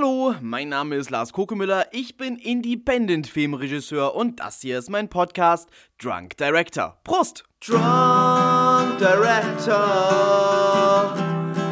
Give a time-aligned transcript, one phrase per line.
[0.00, 5.68] Hallo, mein Name ist Lars Kokemüller, ich bin Independent-Filmregisseur und das hier ist mein Podcast
[6.02, 6.96] Drunk Director.
[7.04, 7.44] Prost!
[7.60, 9.76] Drunk Director,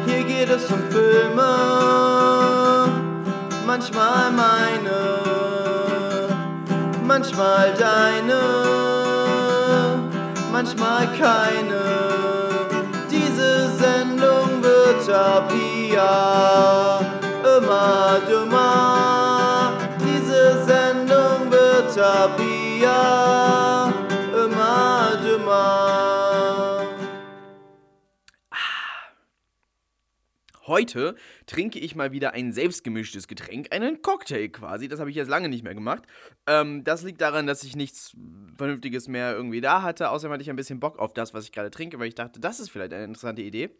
[0.05, 1.47] hier geht es um Filme,
[3.65, 6.29] manchmal meine,
[7.07, 8.41] manchmal deine,
[10.51, 11.81] manchmal keine.
[13.09, 17.08] Diese Sendung wird ab hier
[17.59, 19.73] immer dümmer.
[19.99, 23.93] Diese Sendung wird ab hier
[24.45, 26.85] immer dümmer.
[30.65, 31.15] Heute
[31.47, 34.87] trinke ich mal wieder ein selbstgemischtes Getränk, einen Cocktail quasi.
[34.87, 36.03] Das habe ich jetzt lange nicht mehr gemacht.
[36.45, 38.15] Ähm, das liegt daran, dass ich nichts
[38.55, 40.11] Vernünftiges mehr irgendwie da hatte.
[40.11, 42.39] Außerdem hatte ich ein bisschen Bock auf das, was ich gerade trinke, weil ich dachte,
[42.39, 43.71] das ist vielleicht eine interessante Idee.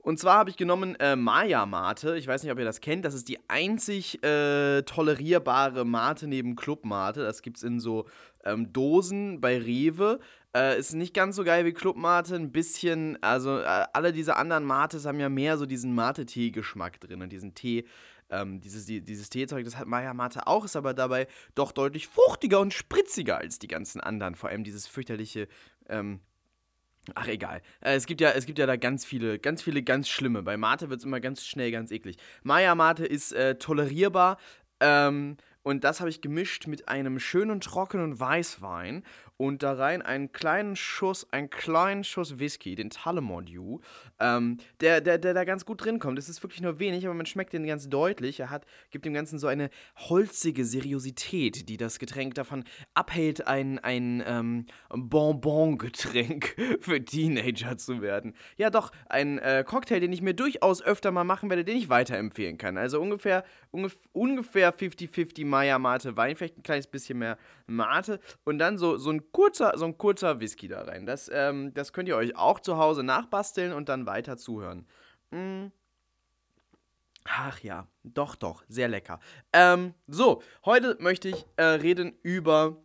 [0.00, 2.16] Und zwar habe ich genommen äh, Maya Mate.
[2.16, 3.04] Ich weiß nicht, ob ihr das kennt.
[3.04, 7.22] Das ist die einzig äh, tolerierbare Mate neben Club Mate.
[7.22, 8.06] Das gibt es in so
[8.44, 10.20] ähm, Dosen bei Rewe.
[10.56, 12.36] Äh, ist nicht ganz so geil wie Club Mate.
[12.36, 17.20] Ein bisschen, also äh, alle diese anderen Mates haben ja mehr so diesen Mate-Tee-Geschmack drin
[17.20, 17.84] und diesen Tee.
[18.30, 22.08] Ähm, dieses, die, dieses Teezeug, das hat Maya Mate auch, ist aber dabei doch deutlich
[22.08, 24.34] fruchtiger und spritziger als die ganzen anderen.
[24.34, 25.48] Vor allem dieses fürchterliche
[25.88, 26.20] ähm,
[27.14, 27.62] Ach egal.
[27.80, 30.42] Äh, es gibt ja, es gibt ja da ganz viele, ganz viele ganz schlimme.
[30.42, 32.16] Bei Mate wird es immer ganz schnell ganz eklig.
[32.42, 34.38] Maya Mate ist äh, tolerierbar.
[34.80, 35.36] Ähm,
[35.68, 39.04] und das habe ich gemischt mit einem schönen trockenen Weißwein
[39.38, 43.78] und da rein einen kleinen Schuss, einen kleinen Schuss Whisky, den Tullamore Dew,
[44.18, 46.18] ähm, der, der, der da ganz gut drin kommt.
[46.18, 48.40] Es ist wirklich nur wenig, aber man schmeckt den ganz deutlich.
[48.40, 53.78] Er hat, gibt dem Ganzen so eine holzige Seriosität, die das Getränk davon abhält, ein,
[53.78, 58.34] ein ähm, Bonbon-Getränk für Teenager zu werden.
[58.56, 61.88] Ja, doch, ein äh, Cocktail, den ich mir durchaus öfter mal machen werde, den ich
[61.88, 62.76] weiterempfehlen kann.
[62.76, 68.58] Also ungefähr, ungef ungefähr 50-50 Maya Mate Wein, vielleicht ein kleines bisschen mehr Mate und
[68.58, 71.04] dann so, so, ein, kurzer, so ein kurzer Whisky da rein.
[71.04, 74.86] Das, ähm, das könnt ihr euch auch zu Hause nachbasteln und dann weiter zuhören.
[75.32, 75.66] Mm.
[77.24, 79.18] Ach ja, doch, doch, sehr lecker.
[79.52, 82.76] Ähm, so, heute möchte ich äh, reden über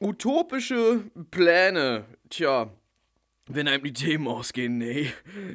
[0.00, 1.02] utopische
[1.32, 2.04] Pläne.
[2.30, 2.70] Tja,
[3.48, 5.12] wenn einem die Themen ausgehen, nee.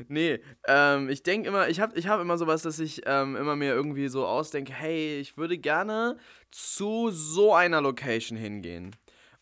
[0.08, 3.56] Nee, ähm, ich denke immer, ich habe ich hab immer sowas, dass ich ähm, immer
[3.56, 6.18] mir irgendwie so ausdenke, hey, ich würde gerne
[6.52, 8.96] zu so einer Location hingehen.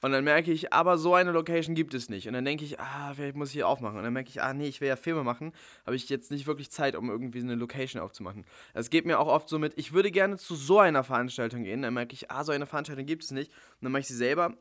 [0.03, 2.27] Und dann merke ich, aber so eine Location gibt es nicht.
[2.27, 3.97] Und dann denke ich, ah, vielleicht muss ich hier aufmachen.
[3.97, 5.51] Und dann merke ich, ah, nee, ich will ja Filme machen.
[5.85, 8.43] Habe ich jetzt nicht wirklich Zeit, um irgendwie eine Location aufzumachen.
[8.73, 11.83] Es geht mir auch oft so mit, ich würde gerne zu so einer Veranstaltung gehen.
[11.83, 13.51] Dann merke ich, ah, so eine Veranstaltung gibt es nicht.
[13.51, 14.55] Und dann mache ich sie selber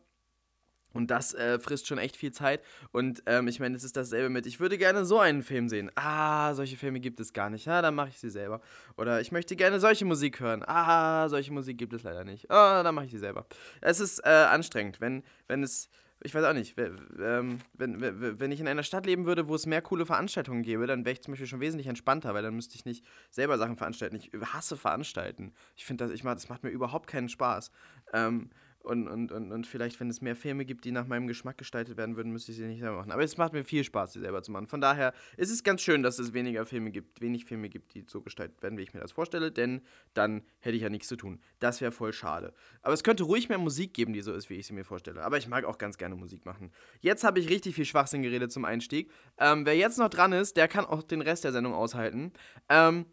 [0.93, 2.63] und das äh, frisst schon echt viel Zeit.
[2.93, 5.91] Und ähm, ich meine, es ist dasselbe mit, ich würde gerne so einen Film sehen.
[5.95, 7.67] Ah, solche Filme gibt es gar nicht.
[7.67, 8.61] Ja, dann mache ich sie selber.
[8.97, 10.63] Oder ich möchte gerne solche Musik hören.
[10.67, 12.51] Ah, solche Musik gibt es leider nicht.
[12.51, 13.47] Ah, dann mache ich sie selber.
[13.81, 15.89] Es ist äh, anstrengend, wenn, wenn es,
[16.23, 19.55] ich weiß auch nicht, ähm, wenn, wenn, wenn ich in einer Stadt leben würde, wo
[19.55, 22.55] es mehr coole Veranstaltungen gäbe, dann wäre ich zum Beispiel schon wesentlich entspannter, weil dann
[22.55, 24.17] müsste ich nicht selber Sachen veranstalten.
[24.17, 25.53] Ich hasse Veranstalten.
[25.77, 27.71] Ich finde das, das macht mir überhaupt keinen Spaß.
[28.13, 28.51] Ähm,
[28.83, 31.97] und, und, und, und vielleicht, wenn es mehr Filme gibt, die nach meinem Geschmack gestaltet
[31.97, 33.13] werden würden, müsste ich sie nicht selber machen.
[33.13, 34.69] Aber es macht mir viel Spaß, sie selber zu machen.
[34.69, 38.05] Von daher ist es ganz schön, dass es weniger Filme gibt, wenig Filme gibt, die
[38.09, 39.83] so gestaltet werden, wie ich mir das vorstelle, denn
[40.15, 41.41] dann hätte ich ja nichts zu tun.
[41.59, 42.55] Das wäre voll schade.
[42.83, 45.23] Aber es könnte ruhig mehr Musik geben, die so ist, wie ich sie mir vorstelle.
[45.23, 46.73] Aber ich mag auch ganz gerne Musik machen.
[47.01, 49.11] Jetzt habe ich richtig viel Schwachsinn geredet zum Einstieg.
[49.39, 52.33] Ähm, wer jetzt noch dran ist, der kann auch den Rest der Sendung aushalten.
[52.69, 53.07] Ähm,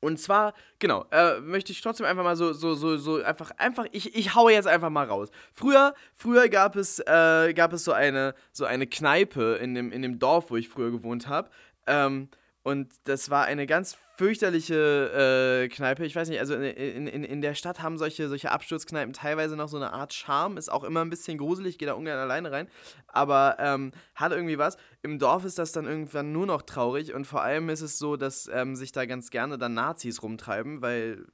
[0.00, 3.84] und zwar, genau, äh, möchte ich trotzdem einfach mal so, so, so, so, einfach, einfach,
[3.92, 5.28] ich, ich haue jetzt einfach mal raus.
[5.52, 10.00] Früher, früher gab es, äh, gab es so eine, so eine Kneipe in dem, in
[10.00, 11.50] dem Dorf, wo ich früher gewohnt habe.
[11.86, 12.28] Ähm,
[12.62, 16.04] und das war eine ganz fürchterliche äh, Kneipe.
[16.04, 19.68] Ich weiß nicht, also in, in, in der Stadt haben solche, solche Absturzkneipen teilweise noch
[19.68, 20.58] so eine Art Charme.
[20.58, 22.68] Ist auch immer ein bisschen gruselig, gehe da ungern alleine rein.
[23.06, 24.76] Aber ähm, hat irgendwie was.
[25.02, 27.14] Im Dorf ist das dann irgendwann nur noch traurig.
[27.14, 30.82] Und vor allem ist es so, dass ähm, sich da ganz gerne dann Nazis rumtreiben,
[30.82, 31.24] weil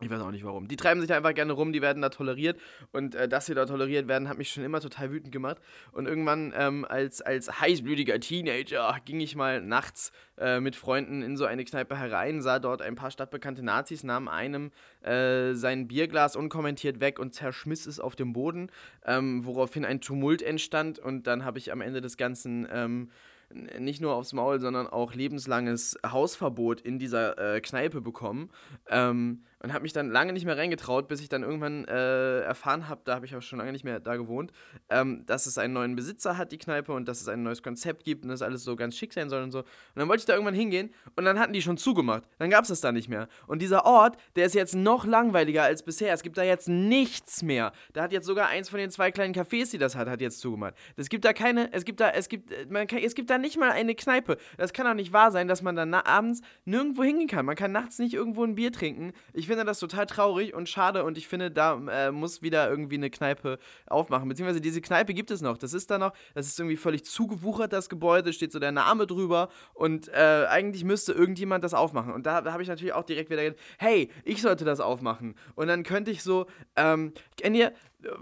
[0.00, 0.68] ich weiß auch nicht warum.
[0.68, 2.58] Die treiben sich einfach gerne rum, die werden da toleriert.
[2.92, 5.58] Und äh, dass sie da toleriert werden, hat mich schon immer total wütend gemacht.
[5.92, 11.36] Und irgendwann ähm, als, als heißblütiger Teenager ging ich mal nachts äh, mit Freunden in
[11.36, 14.70] so eine Kneipe herein, sah dort ein paar stadtbekannte Nazis, nahm einem
[15.02, 18.70] äh, sein Bierglas unkommentiert weg und zerschmiss es auf dem Boden,
[19.04, 20.98] ähm, woraufhin ein Tumult entstand.
[20.98, 22.66] Und dann habe ich am Ende des Ganzen.
[22.72, 23.10] Ähm,
[23.52, 28.50] nicht nur aufs Maul, sondern auch lebenslanges Hausverbot in dieser äh, Kneipe bekommen.
[28.88, 32.88] Ähm, und habe mich dann lange nicht mehr reingetraut, bis ich dann irgendwann äh, erfahren
[32.88, 34.52] habe, da habe ich auch schon lange nicht mehr da gewohnt,
[34.88, 38.04] ähm, dass es einen neuen Besitzer hat, die Kneipe, und dass es ein neues Konzept
[38.04, 39.60] gibt und dass alles so ganz schick sein soll und so.
[39.60, 39.66] Und
[39.96, 42.24] dann wollte ich da irgendwann hingehen und dann hatten die schon zugemacht.
[42.38, 43.28] Dann gab es das da nicht mehr.
[43.46, 46.12] Und dieser Ort, der ist jetzt noch langweiliger als bisher.
[46.12, 47.72] Es gibt da jetzt nichts mehr.
[47.92, 50.40] Da hat jetzt sogar eins von den zwei kleinen Cafés, die das hat, hat jetzt
[50.40, 50.74] zugemacht.
[50.96, 53.58] Es gibt da keine, es gibt da, es gibt, man kann, es gibt da nicht
[53.58, 54.38] mal eine Kneipe.
[54.56, 57.44] Das kann doch nicht wahr sein, dass man dann abends nirgendwo hingehen kann.
[57.44, 59.12] Man kann nachts nicht irgendwo ein Bier trinken.
[59.34, 62.94] Ich finde das total traurig und schade und ich finde, da äh, muss wieder irgendwie
[62.94, 64.28] eine Kneipe aufmachen.
[64.28, 65.58] Beziehungsweise diese Kneipe gibt es noch.
[65.58, 69.08] Das ist da noch, das ist irgendwie völlig zugewuchert, das Gebäude, steht so der Name
[69.08, 72.12] drüber und äh, eigentlich müsste irgendjemand das aufmachen.
[72.12, 75.34] Und da, habe ich natürlich auch direkt wieder gedacht, hey, ich sollte das aufmachen.
[75.56, 77.72] Und dann könnte ich so, ähm, kennt ihr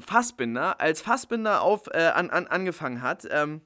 [0.00, 3.60] Fassbinder, als Fassbinder auf, äh, an, an, angefangen hat, ähm,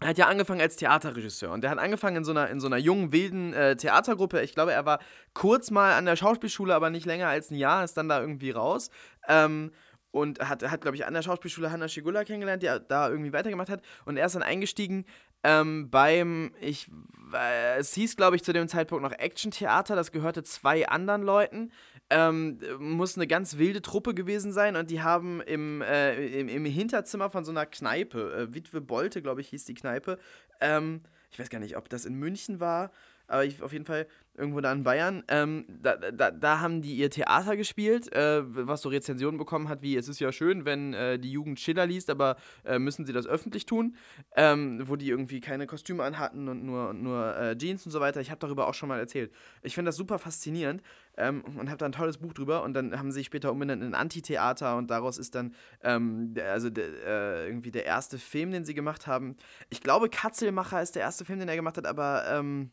[0.00, 2.66] er hat ja angefangen als Theaterregisseur und der hat angefangen in so einer, in so
[2.66, 4.42] einer jungen, wilden äh, Theatergruppe.
[4.42, 5.00] Ich glaube, er war
[5.34, 8.50] kurz mal an der Schauspielschule, aber nicht länger als ein Jahr, ist dann da irgendwie
[8.50, 8.90] raus.
[9.26, 9.72] Ähm,
[10.10, 13.68] und hat, hat glaube ich, an der Schauspielschule Hanna Schigula kennengelernt, die da irgendwie weitergemacht
[13.68, 13.82] hat.
[14.04, 15.04] Und er ist dann eingestiegen
[15.44, 16.90] ähm, beim, ich,
[17.32, 21.72] äh, es hieß, glaube ich, zu dem Zeitpunkt noch Action-Theater, das gehörte zwei anderen Leuten.
[22.10, 26.64] Ähm, muss eine ganz wilde Truppe gewesen sein und die haben im, äh, im, im,
[26.64, 30.18] Hinterzimmer von so einer Kneipe, äh, Witwe Bolte, glaube ich, hieß die Kneipe.
[30.62, 32.90] Ähm, ich weiß gar nicht, ob das in München war,
[33.28, 34.06] aber ich, auf jeden Fall
[34.38, 35.22] irgendwo da in Bayern.
[35.28, 39.82] Ähm, da, da, da haben die ihr Theater gespielt, äh, was so Rezensionen bekommen hat,
[39.82, 43.12] wie es ist ja schön, wenn äh, die Jugend Schiller liest, aber äh, müssen sie
[43.12, 43.96] das öffentlich tun,
[44.36, 48.20] ähm, wo die irgendwie keine Kostüme anhatten und nur, nur äh, Jeans und so weiter.
[48.20, 49.32] Ich habe darüber auch schon mal erzählt.
[49.62, 50.82] Ich finde das super faszinierend
[51.16, 53.82] ähm, und habe da ein tolles Buch drüber und dann haben sie sich später umbenannt
[53.82, 58.52] in Antitheater und daraus ist dann ähm, der, also der, äh, irgendwie der erste Film,
[58.52, 59.36] den sie gemacht haben.
[59.68, 62.70] Ich glaube, Katzelmacher ist der erste Film, den er gemacht hat, aber ähm,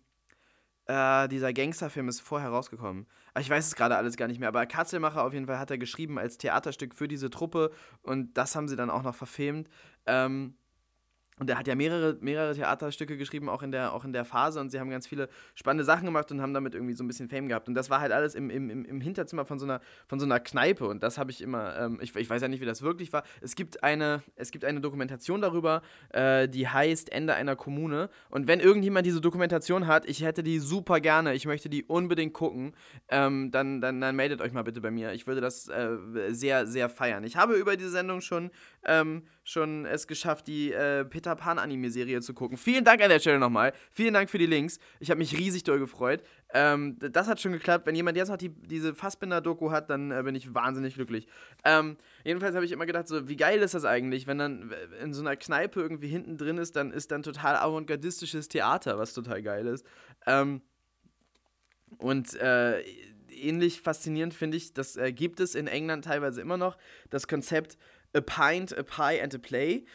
[0.88, 3.08] äh, dieser Gangsterfilm ist vorher rausgekommen.
[3.40, 5.78] Ich weiß es gerade alles gar nicht mehr, aber Katzelmacher auf jeden Fall hat er
[5.78, 7.72] geschrieben als Theaterstück für diese Truppe
[8.02, 9.70] und das haben sie dann auch noch verfilmt.
[10.06, 10.56] Ähm,
[11.38, 14.62] und er hat ja mehrere, mehrere Theaterstücke geschrieben, auch in, der, auch in der Phase.
[14.62, 17.28] Und sie haben ganz viele spannende Sachen gemacht und haben damit irgendwie so ein bisschen
[17.28, 17.68] Fame gehabt.
[17.68, 20.40] Und das war halt alles im, im, im Hinterzimmer von so einer, von so einer
[20.40, 20.88] Kneipe.
[20.88, 23.24] Und das habe ich immer, ähm, ich, ich weiß ja nicht, wie das wirklich war.
[23.42, 28.10] Es gibt eine, es gibt eine Dokumentation darüber, äh, die heißt Ende einer Kommune.
[28.30, 32.34] Und wenn irgendjemand diese Dokumentation hat, ich hätte die super gerne, ich möchte die unbedingt
[32.34, 32.74] gucken,
[33.10, 35.12] ähm, dann, dann, dann meldet euch mal bitte bei mir.
[35.12, 35.98] Ich würde das äh,
[36.30, 37.26] sehr, sehr feiern.
[37.26, 38.52] Ich habe über diese Sendung schon,
[38.86, 42.57] ähm, schon es geschafft, die äh, Peter Pan Anime-Serie zu gucken.
[42.57, 43.74] Vielen Dank an der Stelle nochmal.
[43.92, 44.77] Vielen Dank für die Links.
[45.00, 46.22] Ich habe mich riesig doll gefreut.
[46.54, 47.88] Ähm, das hat schon geklappt.
[47.88, 51.27] Wenn jemand jetzt noch die, diese Fassbinder-Doku hat, dann äh, bin ich wahnsinnig glücklich.
[51.63, 55.13] Ähm, jedenfalls habe ich immer gedacht, so, wie geil ist das eigentlich, wenn dann in
[55.13, 59.42] so einer Kneipe irgendwie hinten drin ist, dann ist dann total avantgardistisches Theater, was total
[59.42, 59.86] geil ist.
[60.27, 60.62] Ähm,
[61.98, 62.81] und äh,
[63.36, 66.77] ähnlich faszinierend finde ich, das äh, gibt es in England teilweise immer noch,
[67.10, 67.77] das Konzept
[68.13, 69.86] A Pint, A Pie and a Play.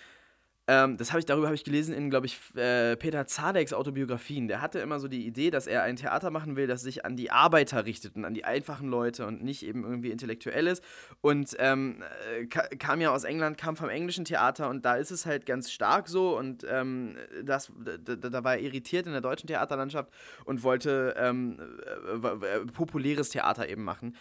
[0.71, 4.47] Ähm, das habe ich, darüber habe ich gelesen in, glaube ich, äh, Peter Zadeks Autobiografien.
[4.47, 7.17] Der hatte immer so die Idee, dass er ein Theater machen will, das sich an
[7.17, 10.85] die Arbeiter richtet und an die einfachen Leute und nicht eben irgendwie intellektuell ist.
[11.23, 12.05] Und ähm,
[12.39, 15.73] äh, kam ja aus England, kam vom englischen Theater und da ist es halt ganz
[15.73, 17.73] stark so und ähm, das,
[18.05, 20.13] da, da, war er irritiert in der deutschen Theaterlandschaft
[20.45, 21.59] und wollte ähm,
[22.23, 24.15] äh, äh, populäres Theater eben machen.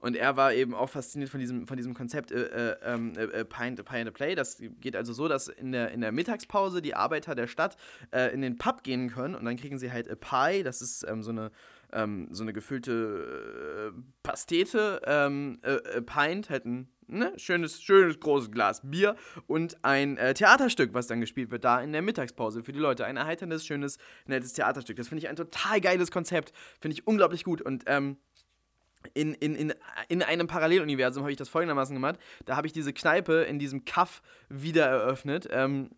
[0.00, 3.12] Und er war eben auch fasziniert von diesem, von diesem Konzept äh, äh, ähm,
[3.48, 4.34] Pint, Pint a Play.
[4.34, 7.76] Das geht also so, dass in der, in der Mittagspause die Arbeiter der Stadt
[8.12, 11.06] äh, in den Pub gehen können und dann kriegen sie halt a Pie, das ist
[11.08, 11.50] ähm, so eine
[11.92, 18.20] ähm, so eine gefüllte äh, Pastete, ähm, äh, äh, Pint, halt ein ne, schönes, schönes
[18.20, 22.62] großes Glas Bier und ein äh, Theaterstück, was dann gespielt wird, da in der Mittagspause
[22.62, 23.04] für die Leute.
[23.04, 24.96] Ein erheiterndes, schönes, nettes Theaterstück.
[24.96, 26.52] Das finde ich ein total geiles Konzept.
[26.80, 27.60] Finde ich unglaublich gut.
[27.60, 28.16] Und ähm,
[29.14, 29.74] in, in, in,
[30.08, 32.18] in einem Paralleluniversum habe ich das folgendermaßen gemacht.
[32.44, 35.48] Da habe ich diese Kneipe in diesem Kaff wieder eröffnet.
[35.50, 35.90] Ähm,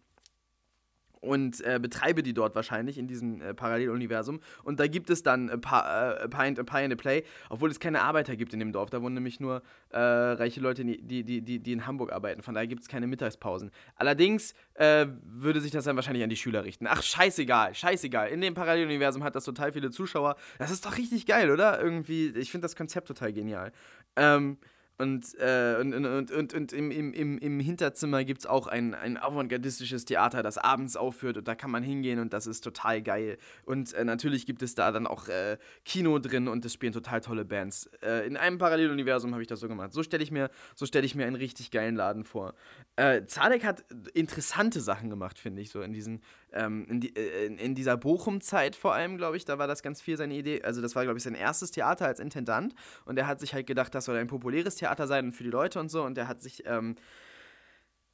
[1.22, 4.40] und äh, betreibe die dort wahrscheinlich in diesem äh, Paralleluniversum.
[4.64, 7.70] Und da gibt es dann a, pa äh, Pint, a Pie and a Play, obwohl
[7.70, 8.90] es keine Arbeiter gibt in dem Dorf.
[8.90, 12.42] Da wohnen nämlich nur äh, reiche Leute, die, die, die, die in Hamburg arbeiten.
[12.42, 13.70] Von daher gibt es keine Mittagspausen.
[13.94, 16.86] Allerdings äh, würde sich das dann wahrscheinlich an die Schüler richten.
[16.88, 18.28] Ach, scheißegal, scheißegal.
[18.28, 20.36] In dem Paralleluniversum hat das total viele Zuschauer.
[20.58, 21.80] Das ist doch richtig geil, oder?
[21.80, 23.72] Irgendwie, ich finde das Konzept total genial.
[24.16, 24.58] Ähm,
[24.98, 28.94] Und, äh, und, und, und, und im, im, im, im Hinterzimmer gibt es auch ein,
[28.94, 33.02] ein avantgardistisches Theater, das abends aufführt und da kann man hingehen und das ist total
[33.02, 33.38] geil.
[33.64, 37.20] Und äh, natürlich gibt es da dann auch äh, Kino drin und es spielen total
[37.20, 37.90] tolle Bands.
[38.02, 39.92] Äh, in einem Paralleluniversum habe ich das so gemacht.
[39.92, 42.54] So stelle ich, mir, so stell ich mir einen richtig geilen Laden vor.
[42.96, 43.84] Äh, Zadek hat
[44.14, 46.20] interessante Sachen gemacht, finde ich, so in diesen
[46.52, 49.82] ähm, in, die, äh, in, in, dieser Bochum-Zeit vor allem, glaube ich, da war das
[49.82, 50.62] ganz viel seine Idee.
[50.62, 52.74] Also, das war, glaube ich, sein erstes Theater als Intendant.
[53.06, 55.50] Und er hat sich halt gedacht, das soll ein populäres Theater sein und für die
[55.50, 56.02] Leute und so.
[56.02, 56.64] Und er hat sich.
[56.66, 56.96] Ähm,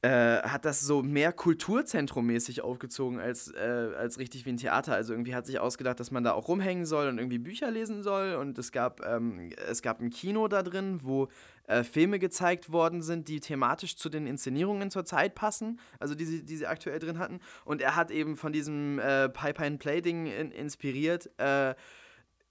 [0.01, 4.93] äh, hat das so mehr Kulturzentrum-mäßig aufgezogen als, äh, als richtig wie ein Theater.
[4.93, 8.01] Also irgendwie hat sich ausgedacht, dass man da auch rumhängen soll und irgendwie Bücher lesen
[8.01, 8.35] soll.
[8.35, 11.27] Und es gab, ähm, es gab ein Kino da drin, wo
[11.67, 16.23] äh, Filme gezeigt worden sind, die thematisch zu den Inszenierungen zur Zeit passen, also die
[16.23, 17.41] sie, die sie aktuell drin hatten.
[17.65, 21.75] Und er hat eben von diesem äh, Pipe-and-Play-Ding in, inspiriert äh,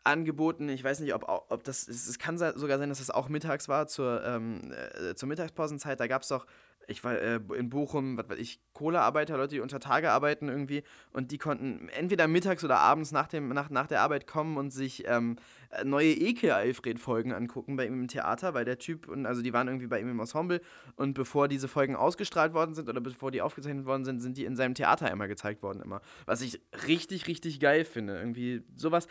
[0.09, 0.69] angeboten.
[0.69, 1.87] Ich weiß nicht, ob, ob das.
[1.89, 6.01] Es kann sogar sein, dass das auch mittags war, zur, ähm, äh, zur Mittagspausenzeit.
[6.01, 6.47] Da gab es doch
[6.89, 10.83] ich war äh, in Bochum, was weiß ich, Kohlearbeiter, Leute, die unter Tage arbeiten irgendwie
[11.13, 14.71] und die konnten entweder mittags oder abends nach, dem, nach, nach der Arbeit kommen und
[14.71, 15.37] sich ähm,
[15.85, 19.87] neue Ekel-Alfred-Folgen angucken bei ihm im Theater, weil der Typ, und also die waren irgendwie
[19.87, 20.63] bei ihm im Ensemble
[20.97, 24.47] und bevor diese Folgen ausgestrahlt worden sind oder bevor die aufgezeichnet worden sind, sind die
[24.47, 26.01] in seinem Theater immer gezeigt worden immer.
[26.25, 28.19] Was ich richtig, richtig geil finde.
[28.19, 29.09] Irgendwie sowas,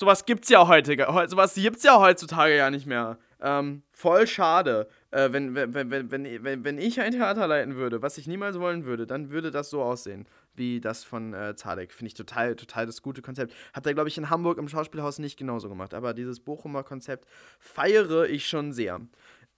[0.00, 0.96] sowas gibt's ja heute,
[1.28, 3.18] sowas gibt's ja heutzutage ja nicht mehr.
[3.42, 4.88] Ähm, voll schade.
[5.10, 8.58] Äh, wenn, wenn, wenn, wenn, wenn, wenn ich ein Theater leiten würde, was ich niemals
[8.58, 11.92] wollen würde, dann würde das so aussehen, wie das von äh, Zadek.
[11.92, 13.54] Finde ich total, total das gute Konzept.
[13.74, 15.92] Hat er, glaube ich, in Hamburg im Schauspielhaus nicht genauso gemacht.
[15.92, 17.26] Aber dieses Bochumer Konzept
[17.58, 19.00] feiere ich schon sehr.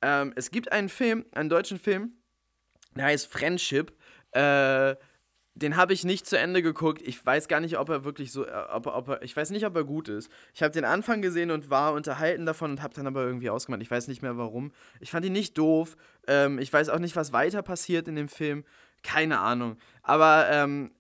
[0.01, 2.15] Ähm, es gibt einen Film, einen deutschen Film,
[2.97, 3.93] der heißt Friendship.
[4.33, 4.97] Äh,
[5.55, 7.03] den habe ich nicht zu Ende geguckt.
[7.03, 9.67] Ich weiß gar nicht, ob er wirklich so, äh, ob, ob er, ich weiß nicht,
[9.67, 10.31] ob er gut ist.
[10.55, 13.83] Ich habe den Anfang gesehen und war unterhalten davon und habe dann aber irgendwie ausgemacht.
[13.83, 14.73] Ich weiß nicht mehr warum.
[15.01, 15.97] Ich fand ihn nicht doof.
[16.27, 18.65] Ähm, ich weiß auch nicht, was weiter passiert in dem Film.
[19.03, 19.77] Keine Ahnung.
[20.03, 20.93] Aber ähm,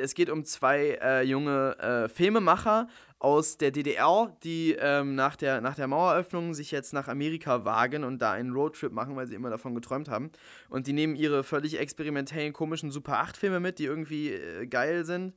[0.00, 2.88] es geht um zwei äh, junge äh, Filmemacher
[3.24, 8.04] aus der DDR, die ähm, nach, der, nach der Maueröffnung sich jetzt nach Amerika wagen
[8.04, 10.30] und da einen Roadtrip machen, weil sie immer davon geträumt haben.
[10.68, 15.32] Und die nehmen ihre völlig experimentellen, komischen Super 8-Filme mit, die irgendwie äh, geil sind.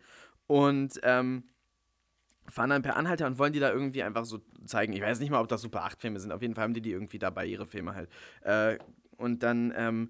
[0.47, 1.43] Und ähm,
[2.49, 4.91] fahren dann per Anhalter und wollen die da irgendwie einfach so zeigen.
[4.91, 6.33] Ich weiß nicht mal, ob das Super 8-Filme sind.
[6.33, 8.09] Auf jeden Fall haben die die irgendwie dabei, ihre Filme halt.
[8.41, 8.79] Äh,
[9.15, 10.09] und dann ähm,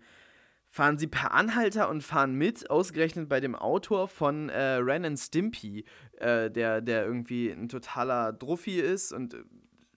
[0.69, 5.19] fahren sie per Anhalter und fahren mit, ausgerechnet bei dem Autor von äh, Ren and
[5.19, 5.85] Stimpy,
[6.19, 9.37] äh, der, der irgendwie ein totaler Druffi ist und äh,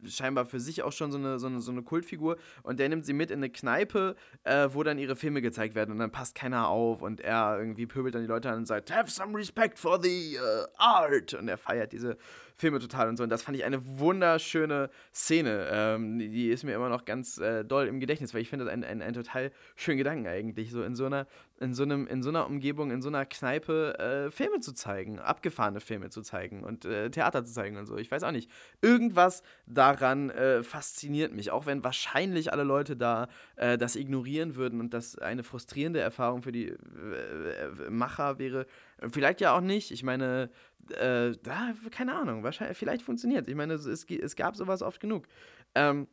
[0.09, 2.37] scheinbar für sich auch schon so eine, so eine, so eine Kultfigur.
[2.63, 5.93] Und der nimmt sie mit in eine Kneipe, äh, wo dann ihre Filme gezeigt werden.
[5.93, 7.03] Und dann passt keiner auf.
[7.03, 10.39] Und er irgendwie pöbelt dann die Leute an und sagt, have some respect for the
[10.39, 11.35] uh, art.
[11.35, 12.17] Und er feiert diese
[12.61, 13.25] Filme total und so.
[13.25, 15.67] Und das fand ich eine wunderschöne Szene.
[15.73, 18.75] Ähm, die ist mir immer noch ganz äh, doll im Gedächtnis, weil ich finde das
[18.75, 21.27] ein, ein, ein total schönen Gedanken eigentlich, so in so einer,
[21.59, 25.19] in so einem, in so einer Umgebung, in so einer Kneipe äh, Filme zu zeigen,
[25.19, 27.97] abgefahrene Filme zu zeigen und äh, Theater zu zeigen und so.
[27.97, 28.51] Ich weiß auch nicht.
[28.83, 34.81] Irgendwas daran äh, fasziniert mich, auch wenn wahrscheinlich alle Leute da äh, das ignorieren würden
[34.81, 36.77] und das eine frustrierende Erfahrung für die äh,
[37.89, 38.67] Macher wäre.
[39.09, 39.91] Vielleicht ja auch nicht.
[39.91, 40.51] Ich meine,
[40.91, 41.33] äh,
[41.91, 45.27] keine Ahnung, wahrscheinlich, vielleicht funktioniert Ich meine, es, es, gab sowas oft genug.
[45.75, 46.09] Ähm,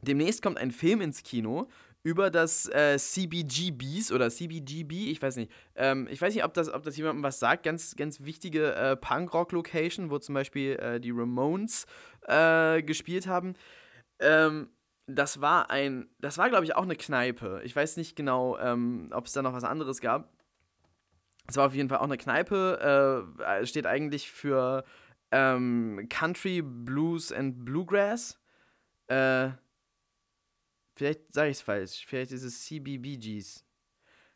[0.00, 1.68] demnächst kommt ein Film ins Kino
[2.02, 5.52] über das äh, CBGBs oder CBGB, ich weiß nicht.
[5.76, 7.62] Ähm, ich weiß nicht, ob das, ob das jemandem was sagt.
[7.62, 11.86] Ganz, ganz wichtige äh, Punkrock-Location, wo zum Beispiel äh, die Ramones
[12.26, 13.54] äh, gespielt haben.
[14.18, 14.70] Ähm,
[15.06, 17.60] das war ein, das war glaube ich auch eine Kneipe.
[17.64, 20.31] Ich weiß nicht genau, ähm, ob es da noch was anderes gab.
[21.48, 24.84] Es war auf jeden Fall auch eine Kneipe, äh, steht eigentlich für
[25.30, 28.38] ähm, Country, Blues and Bluegrass.
[29.08, 29.50] Äh,
[30.94, 32.04] vielleicht sage ich es falsch.
[32.06, 33.64] Vielleicht ist es CBBGs.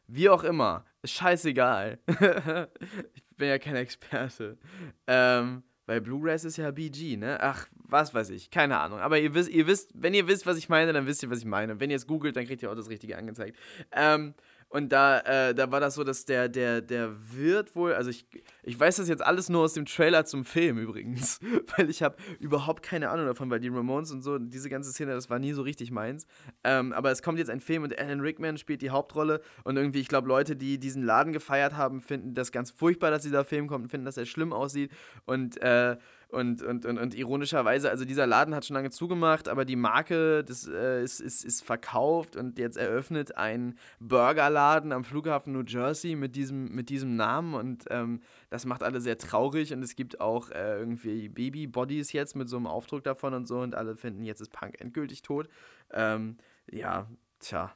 [0.09, 0.85] Wie auch immer.
[1.05, 1.99] Scheißegal.
[3.15, 4.59] ich bin ja kein Experte.
[5.07, 7.39] Ähm, weil Bluegrass ist ja BG, ne?
[7.41, 8.51] Ach, was weiß ich.
[8.51, 8.99] Keine Ahnung.
[8.99, 11.39] Aber ihr wisst, ihr wisst, wenn ihr wisst, was ich meine, dann wisst ihr, was
[11.39, 11.79] ich meine.
[11.79, 13.57] Wenn ihr es googelt, dann kriegt ihr auch das Richtige angezeigt.
[13.93, 14.35] Ähm,
[14.76, 18.26] und da, äh, da war das so, dass der, der, der Wirt wohl, also ich,
[18.62, 21.40] ich weiß das jetzt alles nur aus dem Trailer zum Film übrigens,
[21.78, 25.12] weil ich habe überhaupt keine Ahnung davon, weil die Ramones und so, diese ganze Szene,
[25.12, 26.26] das war nie so richtig meins.
[26.62, 30.00] Ähm, aber es kommt jetzt ein Film und Alan Rickman spielt die Hauptrolle und irgendwie,
[30.00, 33.68] ich glaube, Leute, die diesen Laden gefeiert haben, finden das ganz furchtbar, dass dieser Film
[33.68, 34.92] kommt und finden, dass er schlimm aussieht
[35.25, 35.97] und äh,
[36.28, 40.42] und, und, und, und ironischerweise, also dieser Laden hat schon lange zugemacht, aber die Marke
[40.42, 46.16] das, äh, ist, ist, ist verkauft und jetzt eröffnet ein Burgerladen am Flughafen New Jersey
[46.16, 50.21] mit diesem, mit diesem Namen und ähm, das macht alle sehr traurig und es gibt
[50.21, 54.25] auch äh, irgendwie Baby-Bodies jetzt mit so einem Aufdruck davon und so und alle finden,
[54.25, 55.49] jetzt ist Punk endgültig tot.
[55.92, 57.73] Ähm, ja, tja,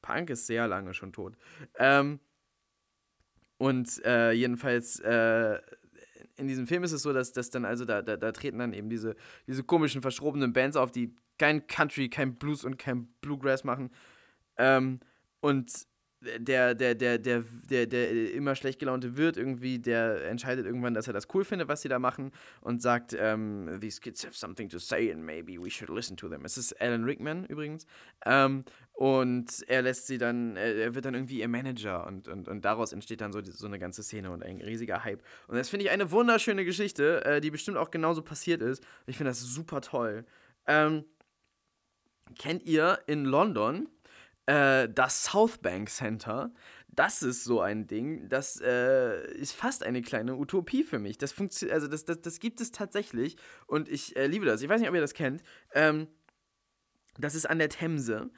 [0.00, 1.34] Punk ist sehr lange schon tot.
[1.76, 2.20] Ähm,
[3.58, 5.58] und äh, jedenfalls, äh,
[6.40, 8.72] in diesem Film ist es so, dass, dass dann, also da, da, da treten dann
[8.72, 9.14] eben diese,
[9.46, 13.90] diese komischen, verschrobenen Bands auf, die kein Country, kein Blues und kein Bluegrass machen.
[14.56, 15.00] Ähm,
[15.40, 15.86] und
[16.20, 21.06] der, der, der, der, der, der immer schlecht gelaunte Wirt irgendwie, der entscheidet irgendwann, dass
[21.06, 24.68] er das cool findet, was sie da machen und sagt, ähm, these kids have something
[24.68, 26.44] to say and maybe we should listen to them.
[26.44, 27.86] Es ist Alan Rickman übrigens.
[28.26, 32.64] Ähm, und er lässt sie dann, er wird dann irgendwie ihr Manager und, und, und
[32.66, 35.22] daraus entsteht dann so, so eine ganze Szene und ein riesiger Hype.
[35.48, 38.84] Und das finde ich eine wunderschöne Geschichte, äh, die bestimmt auch genauso passiert ist.
[39.06, 40.26] Ich finde das super toll.
[40.66, 41.04] Ähm,
[42.38, 43.88] kennt ihr in London
[44.50, 46.52] äh, das Southbank Center,
[46.88, 51.18] das ist so ein Ding, das äh, ist fast eine kleine Utopie für mich.
[51.18, 53.36] Das funktioniert, also das, das, das gibt es tatsächlich
[53.68, 54.60] und ich äh, liebe das.
[54.60, 55.42] Ich weiß nicht, ob ihr das kennt.
[55.72, 56.08] Ähm,
[57.16, 58.30] das ist an der Themse.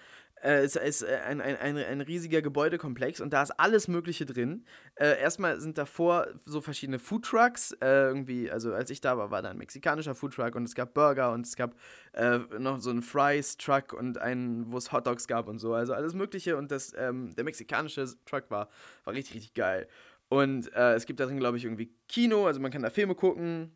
[0.43, 4.27] Äh, es ist äh, ein, ein, ein, ein, riesiger Gebäudekomplex und da ist alles Mögliche
[4.27, 4.65] drin.
[4.97, 7.73] Äh, erstmal sind davor so verschiedene Foodtrucks.
[7.81, 10.95] Äh, irgendwie, also als ich da war, war da ein mexikanischer Foodtruck und es gab
[10.95, 11.77] Burger und es gab
[12.13, 15.75] äh, noch so einen Fries-Truck und einen, wo es Hotdogs gab und so.
[15.75, 18.69] Also alles Mögliche und das, ähm, der mexikanische Truck war,
[19.05, 19.87] war richtig, richtig geil.
[20.29, 23.15] Und äh, es gibt da drin, glaube ich, irgendwie Kino, also man kann da Filme
[23.15, 23.71] gucken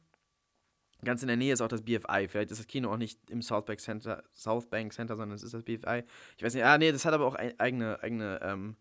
[1.05, 2.29] Ganz in der Nähe ist auch das BFI.
[2.29, 5.63] Vielleicht ist das Kino auch nicht im Southbank Center, Southbank Center sondern es ist das
[5.63, 6.05] BFI.
[6.37, 8.77] Ich weiß nicht, ah, nee, das hat aber auch ein, eigene, eigene, ähm,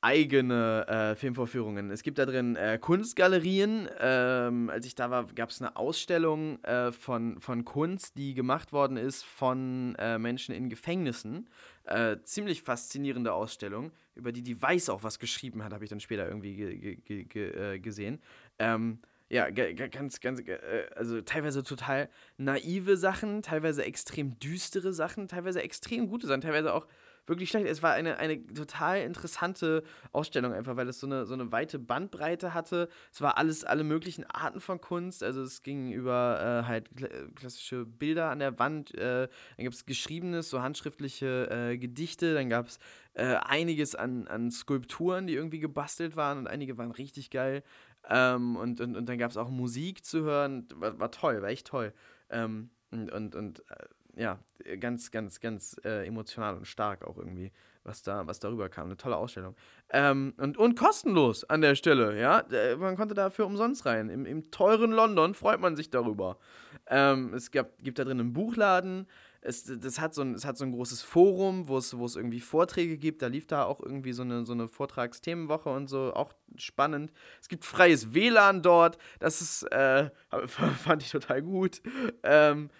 [0.00, 1.90] eigene äh, Filmvorführungen.
[1.90, 3.88] Es gibt da drin äh, Kunstgalerien.
[3.98, 8.72] Ähm, als ich da war, gab es eine Ausstellung äh, von, von Kunst, die gemacht
[8.72, 11.48] worden ist von äh, Menschen in Gefängnissen.
[11.84, 16.00] Äh, ziemlich faszinierende Ausstellung, über die die Weiß auch was geschrieben hat, habe ich dann
[16.00, 18.20] später irgendwie ge ge ge äh, gesehen.
[18.58, 19.00] Ähm,
[19.30, 20.58] ja, ganz, ganz, äh,
[20.96, 26.86] also teilweise total naive Sachen, teilweise extrem düstere Sachen, teilweise extrem gute Sachen, teilweise auch
[27.28, 27.66] wirklich schlecht.
[27.66, 29.82] Es war eine, eine total interessante
[30.12, 32.88] Ausstellung einfach, weil es so eine, so eine weite Bandbreite hatte.
[33.12, 35.22] Es war alles, alle möglichen Arten von Kunst.
[35.22, 36.88] Also es ging über äh, halt
[37.36, 42.48] klassische Bilder an der Wand, äh, dann gab es geschriebenes, so handschriftliche äh, Gedichte, dann
[42.48, 42.78] gab es
[43.14, 47.62] äh, einiges an, an Skulpturen, die irgendwie gebastelt waren und einige waren richtig geil.
[48.08, 50.66] Ähm, und, und, und dann gab es auch Musik zu hören.
[50.74, 51.92] War, war toll, war echt toll.
[52.30, 53.86] Ähm, und und, und äh,
[54.18, 54.38] ja,
[54.80, 57.52] ganz, ganz, ganz äh, emotional und stark auch irgendwie,
[57.84, 58.86] was da, was darüber kam.
[58.86, 59.54] Eine tolle Ausstellung.
[59.90, 62.44] Ähm, und, und kostenlos an der Stelle, ja.
[62.76, 64.10] Man konnte dafür umsonst rein.
[64.10, 66.38] Im, im teuren London freut man sich darüber.
[66.86, 69.06] Ähm, es gab, gibt da drin einen Buchladen
[69.40, 72.16] es, das hat so ein, es hat so ein großes Forum, wo es, wo es
[72.16, 73.22] irgendwie Vorträge gibt.
[73.22, 77.12] Da lief da auch irgendwie so eine, so eine Vortragsthemenwoche und so, auch spannend.
[77.40, 80.10] Es gibt freies WLAN dort, das ist, äh,
[80.46, 81.80] fand ich total gut.
[82.24, 82.70] Ähm,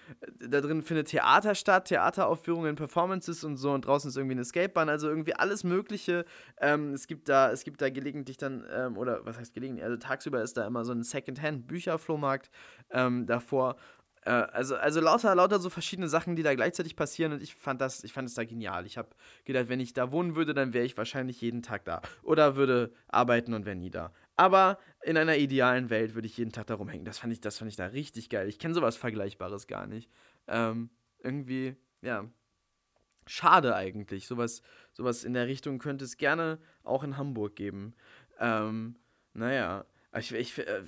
[0.40, 4.88] da drin findet Theater statt, Theateraufführungen, Performances und so und draußen ist irgendwie eine Skatebahn,
[4.88, 6.24] also irgendwie alles Mögliche.
[6.60, 9.96] Ähm, es, gibt da, es gibt da gelegentlich dann, ähm, oder was heißt gelegentlich, also
[9.96, 12.50] tagsüber ist da immer so ein Secondhand-Bücherflohmarkt
[12.90, 13.76] ähm, davor
[14.28, 17.80] äh, also, also lauter, lauter so verschiedene Sachen, die da gleichzeitig passieren und ich fand
[17.80, 18.84] das, ich fand es da genial.
[18.84, 19.08] Ich habe
[19.46, 22.02] gedacht, wenn ich da wohnen würde, dann wäre ich wahrscheinlich jeden Tag da.
[22.22, 24.12] Oder würde arbeiten und wäre nie da.
[24.36, 27.06] Aber in einer idealen Welt würde ich jeden Tag da rumhängen.
[27.06, 28.48] Das fand ich, das fand ich da richtig geil.
[28.48, 30.10] Ich kenne sowas Vergleichbares gar nicht.
[30.46, 30.90] Ähm,
[31.22, 32.28] irgendwie, ja.
[33.26, 34.26] Schade eigentlich.
[34.26, 34.60] Sowas,
[34.92, 37.94] sowas in der Richtung könnte es gerne auch in Hamburg geben.
[38.38, 38.96] Ähm,
[39.32, 39.86] naja.
[40.18, 40.82] Ich, ich, äh,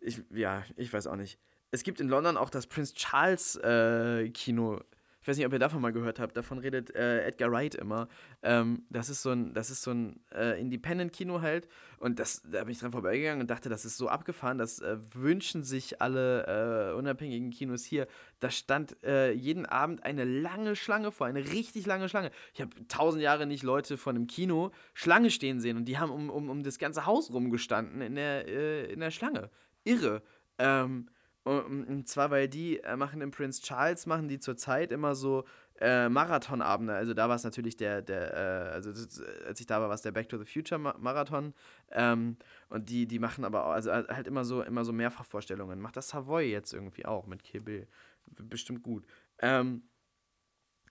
[0.00, 1.38] ich, ja, ich weiß auch nicht
[1.70, 4.80] es gibt in London auch das Prince Charles äh, Kino.
[5.22, 6.34] Ich weiß nicht, ob ihr davon mal gehört habt.
[6.34, 8.08] Davon redet äh, Edgar Wright immer.
[8.42, 11.68] Ähm, das ist so ein, das ist so ein äh, Independent-Kino halt.
[11.98, 14.56] Und das, da bin ich dran vorbeigegangen und dachte, das ist so abgefahren.
[14.56, 18.06] Das äh, wünschen sich alle äh, unabhängigen Kinos hier.
[18.40, 22.30] Da stand äh, jeden Abend eine lange Schlange vor, eine richtig lange Schlange.
[22.54, 26.10] Ich habe tausend Jahre nicht Leute von einem Kino Schlange stehen sehen und die haben
[26.10, 29.50] um, um, um das ganze Haus rumgestanden in der, in der Schlange.
[29.84, 30.22] Irre.
[30.58, 31.10] Ähm,
[31.44, 35.44] und zwar, weil die äh, machen im Prince Charles, machen die zurzeit immer so
[35.80, 36.94] äh, Marathonabende.
[36.94, 39.94] Also da war es natürlich der, der äh, also das, als ich da war, war
[39.94, 41.54] es der Back to the Future Marathon.
[41.90, 42.36] Ähm,
[42.68, 45.80] und die, die machen aber auch, also halt immer so, immer so Mehrfachvorstellungen.
[45.80, 47.86] Macht das Savoy jetzt irgendwie auch mit Kill.
[48.26, 49.06] Bestimmt gut.
[49.38, 49.82] Ähm,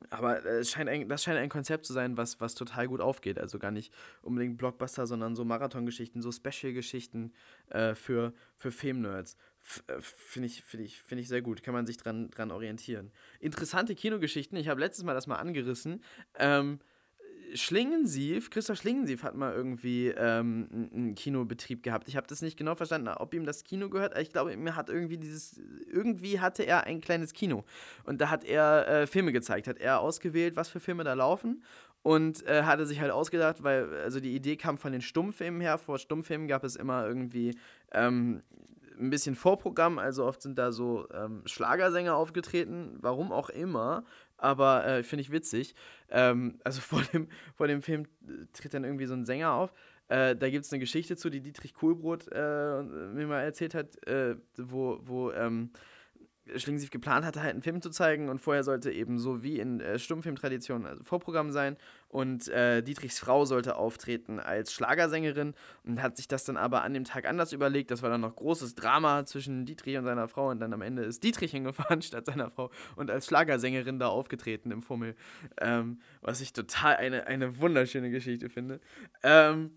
[0.09, 3.38] aber es scheint ein, das scheint ein Konzept zu sein, was, was total gut aufgeht.
[3.38, 7.33] Also gar nicht unbedingt Blockbuster, sondern so Marathongeschichten, so Special-Geschichten
[7.69, 9.35] äh, für, für Film-Nerds.
[9.87, 11.63] Äh, finde ich, find ich, find ich sehr gut.
[11.63, 13.11] Kann man sich dran, dran orientieren.
[13.39, 14.57] Interessante Kinogeschichten.
[14.57, 16.03] Ich habe letztes Mal das mal angerissen.
[16.37, 16.79] Ähm,
[17.53, 22.07] Schlingensief, Christoph Schlingensief hat mal irgendwie ähm, einen Kinobetrieb gehabt.
[22.07, 24.17] Ich habe das nicht genau verstanden, ob ihm das Kino gehört.
[24.19, 25.59] Ich glaube, mir hat irgendwie dieses,
[25.91, 27.65] irgendwie hatte er ein kleines Kino
[28.03, 31.63] und da hat er äh, Filme gezeigt, hat er ausgewählt, was für Filme da laufen
[32.03, 35.77] und äh, hatte sich halt ausgedacht, weil also die Idee kam von den Stummfilmen her.
[35.77, 37.55] Vor Stummfilmen gab es immer irgendwie
[37.91, 38.41] ähm,
[38.99, 44.03] ein bisschen Vorprogramm, also oft sind da so ähm, Schlagersänger aufgetreten, warum auch immer,
[44.38, 45.75] aber äh, finde ich witzig.
[46.09, 48.07] Ähm, also vor dem, vor dem Film
[48.53, 49.73] tritt dann irgendwie so ein Sänger auf.
[50.09, 54.05] Äh, da gibt es eine Geschichte zu, die Dietrich Kohlbrot äh, mir mal erzählt hat,
[54.07, 55.71] äh, wo, wo ähm,
[56.57, 59.79] Schlingensief geplant hatte, halt einen Film zu zeigen und vorher sollte eben so wie in
[59.79, 66.17] äh, Stummfilmtradition also Vorprogramm sein und äh, Dietrichs Frau sollte auftreten als Schlagersängerin und hat
[66.17, 67.91] sich das dann aber an dem Tag anders überlegt.
[67.91, 71.03] Das war dann noch großes Drama zwischen Dietrich und seiner Frau und dann am Ende
[71.03, 75.15] ist Dietrich hingefahren statt seiner Frau und als Schlagersängerin da aufgetreten im Fummel,
[75.62, 78.79] ähm, was ich total eine, eine wunderschöne Geschichte finde.
[79.23, 79.71] Ähm,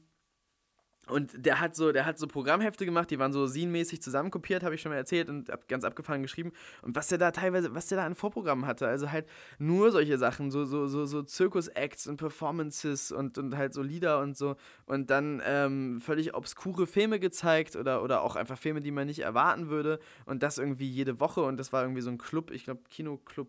[1.08, 4.76] und der hat so, der hat so Programmhefte gemacht, die waren so scenenmäßig zusammenkopiert, habe
[4.76, 6.52] ich schon mal erzählt und ab, ganz abgefahren geschrieben.
[6.82, 9.26] Und was der da teilweise, was der da an Vorprogrammen hatte, also halt
[9.58, 14.20] nur solche Sachen, so, so, so, so Zirkus-Acts und Performances und, und halt so Lieder
[14.20, 14.54] und so.
[14.86, 19.20] Und dann ähm, völlig obskure Filme gezeigt oder, oder auch einfach Filme, die man nicht
[19.20, 19.98] erwarten würde.
[20.24, 21.42] Und das irgendwie jede Woche.
[21.42, 23.48] Und das war irgendwie so ein Club, ich glaube, Kinoclub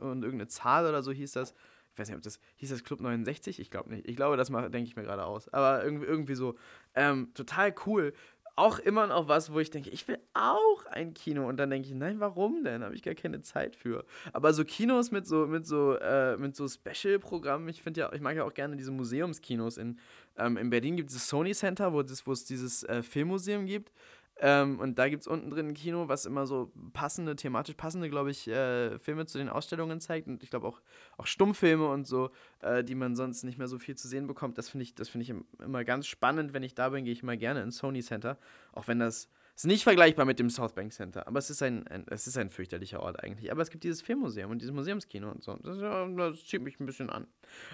[0.00, 1.54] und irgendeine Zahl oder so hieß das
[1.96, 3.58] ich weiß nicht, ob das, hieß das Club 69?
[3.58, 4.06] Ich glaube nicht.
[4.06, 5.48] Ich glaube, das denke ich mir gerade aus.
[5.48, 6.54] Aber irgendwie, irgendwie so,
[6.94, 8.12] ähm, total cool.
[8.54, 11.48] Auch immer noch was, wo ich denke, ich will auch ein Kino.
[11.48, 12.84] Und dann denke ich, nein, warum denn?
[12.84, 14.04] Habe ich gar keine Zeit für.
[14.34, 18.36] Aber so Kinos mit so, mit so, äh, so Special-Programmen, ich finde ja, ich mag
[18.36, 19.78] ja auch gerne diese Museumskinos.
[19.78, 19.98] In,
[20.36, 23.90] ähm, in Berlin gibt es das Sony Center, wo, wo es dieses äh, Filmmuseum gibt.
[24.38, 28.10] Ähm, und da gibt es unten drin ein Kino, was immer so passende, thematisch passende,
[28.10, 30.28] glaube ich, äh, Filme zu den Ausstellungen zeigt.
[30.28, 30.82] Und ich glaube auch,
[31.16, 34.58] auch Stummfilme und so, äh, die man sonst nicht mehr so viel zu sehen bekommt.
[34.58, 36.52] Das finde ich, find ich immer ganz spannend.
[36.52, 38.38] Wenn ich da bin, gehe ich immer gerne ins Sony Center.
[38.72, 41.26] Auch wenn das ist nicht vergleichbar mit dem South Bank Center.
[41.26, 43.50] Aber es ist ein, ein, es ist ein fürchterlicher Ort eigentlich.
[43.50, 45.54] Aber es gibt dieses Filmmuseum und dieses Museumskino und so.
[45.62, 47.26] Das, das zieht mich ein bisschen an.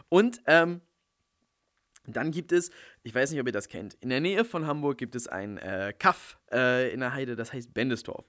[0.09, 0.81] Und, ähm,
[2.07, 2.71] dann gibt es,
[3.03, 5.59] ich weiß nicht, ob ihr das kennt, in der Nähe von Hamburg gibt es ein
[5.59, 8.25] äh, Kaff äh, in der Heide, das heißt Bendesdorf.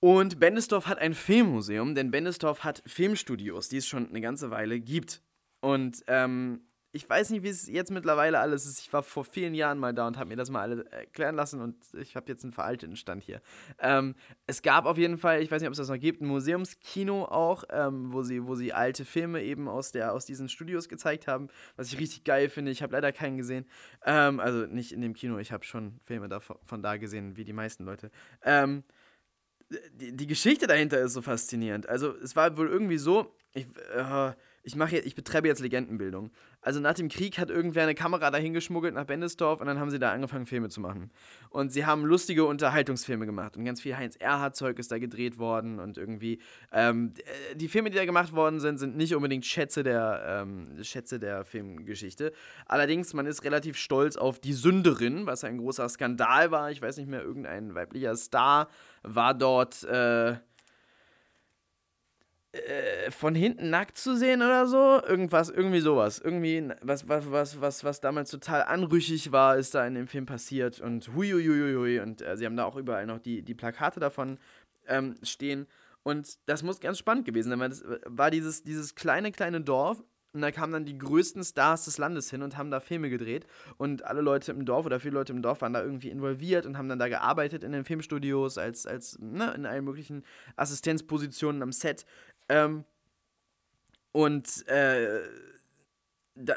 [0.00, 4.78] Und Bendesdorf hat ein Filmmuseum, denn Bendesdorf hat Filmstudios, die es schon eine ganze Weile
[4.78, 5.22] gibt.
[5.60, 6.65] Und ähm,
[6.96, 8.80] ich weiß nicht, wie es jetzt mittlerweile alles ist.
[8.80, 11.60] Ich war vor vielen Jahren mal da und habe mir das mal alle erklären lassen
[11.60, 13.42] und ich habe jetzt einen veralteten Stand hier.
[13.78, 14.14] Ähm,
[14.46, 17.26] es gab auf jeden Fall, ich weiß nicht, ob es das noch gibt, ein Museumskino
[17.26, 21.28] auch, ähm, wo, sie, wo sie alte Filme eben aus, der, aus diesen Studios gezeigt
[21.28, 22.72] haben, was ich richtig geil finde.
[22.72, 23.66] Ich habe leider keinen gesehen.
[24.04, 26.28] Ähm, also nicht in dem Kino, ich habe schon Filme
[26.62, 28.10] von da gesehen, wie die meisten Leute.
[28.42, 28.84] Ähm,
[29.92, 31.88] die, die Geschichte dahinter ist so faszinierend.
[31.88, 34.32] Also es war wohl irgendwie so, ich, äh,
[34.66, 36.32] ich mache ich betreibe jetzt Legendenbildung.
[36.60, 39.90] Also nach dem Krieg hat irgendwer eine Kamera dahin geschmuggelt nach Bendesdorf und dann haben
[39.90, 41.12] sie da angefangen, Filme zu machen.
[41.50, 45.78] Und sie haben lustige Unterhaltungsfilme gemacht und ganz viel Heinz Erhardt-Zeug ist da gedreht worden
[45.78, 46.40] und irgendwie
[46.72, 47.14] ähm,
[47.54, 51.44] die Filme, die da gemacht worden sind, sind nicht unbedingt Schätze der, ähm, Schätze der
[51.44, 52.32] Filmgeschichte.
[52.66, 56.72] Allerdings, man ist relativ stolz auf Die Sünderin, was ein großer Skandal war.
[56.72, 58.68] Ich weiß nicht mehr, irgendein weiblicher Star
[59.04, 59.84] war dort.
[59.84, 60.38] Äh,
[62.56, 65.02] äh, von hinten nackt zu sehen oder so.
[65.06, 66.18] Irgendwas, irgendwie sowas.
[66.18, 70.26] Irgendwie, was, was, was, was, was damals total anrüchig war, ist da in dem Film
[70.26, 70.80] passiert.
[70.80, 72.00] Und huiuiuiui.
[72.00, 74.38] Und äh, sie haben da auch überall noch die, die Plakate davon
[74.86, 75.66] ähm, stehen.
[76.02, 80.02] Und das muss ganz spannend gewesen sein, weil das war dieses, dieses kleine, kleine Dorf.
[80.36, 83.46] Und da kamen dann die größten Stars des Landes hin und haben da Filme gedreht.
[83.78, 86.76] Und alle Leute im Dorf oder viele Leute im Dorf waren da irgendwie involviert und
[86.76, 90.24] haben dann da gearbeitet in den Filmstudios, als, als ne, in allen möglichen
[90.56, 92.04] Assistenzpositionen am Set.
[92.48, 92.84] Ähm,
[94.12, 95.20] und äh,
[96.36, 96.54] da,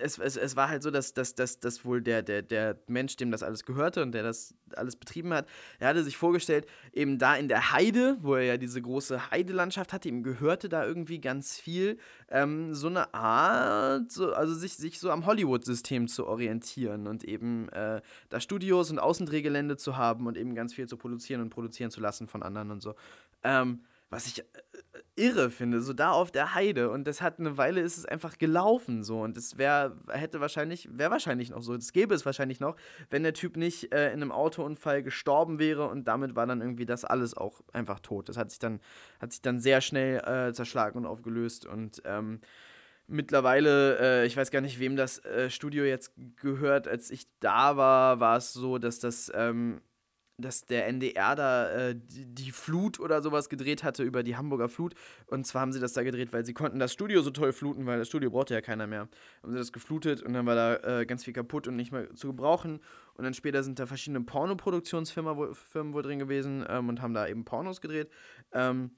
[0.00, 3.16] es, es, es war halt so, dass, dass, dass, dass wohl der, der, der Mensch,
[3.16, 5.46] dem das alles gehörte und der das alles betrieben hat,
[5.78, 9.92] er hatte sich vorgestellt, eben da in der Heide, wo er ja diese große Heidelandschaft
[9.92, 11.98] hatte, ihm gehörte da irgendwie ganz viel
[12.30, 17.68] ähm, so eine Art, so, also sich, sich so am Hollywood-System zu orientieren und eben
[17.70, 21.90] äh, da Studios und Außendrehgelände zu haben und eben ganz viel zu produzieren und produzieren
[21.90, 22.94] zu lassen von anderen und so.
[23.42, 24.44] Ähm, was ich äh,
[25.16, 26.90] irre finde, so da auf der Heide.
[26.90, 29.20] Und das hat eine Weile ist es einfach gelaufen so.
[29.20, 32.76] Und es wäre, hätte wahrscheinlich, wäre wahrscheinlich noch so, das gäbe es wahrscheinlich noch,
[33.10, 36.86] wenn der Typ nicht äh, in einem Autounfall gestorben wäre und damit war dann irgendwie
[36.86, 38.28] das alles auch einfach tot.
[38.28, 38.80] Das hat sich dann,
[39.20, 41.66] hat sich dann sehr schnell äh, zerschlagen und aufgelöst.
[41.66, 42.40] Und ähm,
[43.08, 47.76] mittlerweile, äh, ich weiß gar nicht, wem das äh, Studio jetzt gehört, als ich da
[47.76, 49.80] war, war es so, dass das ähm,
[50.38, 54.68] dass der NDR da äh, die, die, Flut oder sowas gedreht hatte über die Hamburger
[54.68, 54.94] Flut.
[55.26, 57.86] Und zwar haben sie das da gedreht, weil sie konnten das Studio so toll fluten,
[57.86, 59.08] weil das Studio brauchte ja keiner mehr.
[59.42, 62.14] Haben sie das geflutet und dann war da äh, ganz viel kaputt und nicht mehr
[62.14, 62.80] zu gebrauchen.
[63.14, 67.14] Und dann später sind da verschiedene Pornoproduktionsfirmen wo, Firmen wohl drin gewesen ähm, und haben
[67.14, 68.08] da eben Pornos gedreht.
[68.52, 68.92] Ähm,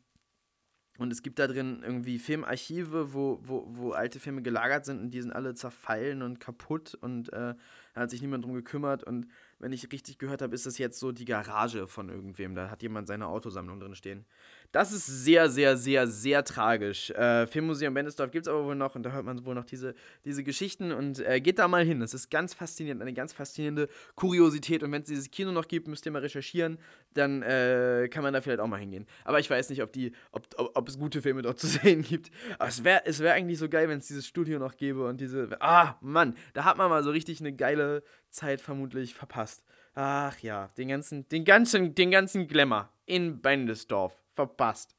[1.00, 5.10] und es gibt da drin irgendwie Filmarchive, wo, wo, wo alte Filme gelagert sind und
[5.12, 7.54] die sind alle zerfallen und kaputt und äh,
[7.94, 9.02] da hat sich niemand drum gekümmert.
[9.02, 9.26] Und
[9.60, 12.54] wenn ich richtig gehört habe, ist das jetzt so die Garage von irgendwem.
[12.54, 14.24] Da hat jemand seine Autosammlung drin stehen.
[14.72, 17.10] Das ist sehr, sehr, sehr, sehr tragisch.
[17.10, 19.94] Äh, Filmmuseum Bendesdorf gibt es aber wohl noch und da hört man wohl noch diese,
[20.24, 21.98] diese Geschichten und äh, geht da mal hin.
[21.98, 24.84] Das ist ganz faszinierend, eine ganz faszinierende Kuriosität.
[24.84, 26.78] Und wenn es dieses Kino noch gibt, müsst ihr mal recherchieren,
[27.14, 29.06] dann äh, kann man da vielleicht auch mal hingehen.
[29.24, 32.02] Aber ich weiß nicht, ob, die, ob, ob, ob es gute Filme dort zu sehen
[32.02, 32.30] gibt.
[32.58, 35.20] Aber es wäre es wär eigentlich so geil, wenn es dieses Studio noch gäbe und
[35.20, 35.48] diese.
[35.60, 39.64] Ah, Mann, da hat man mal so richtig eine geile Zeit vermutlich verpasst.
[39.94, 44.96] Ach ja, den ganzen, den ganzen, den ganzen Glamour in Bendesdorf verpasst.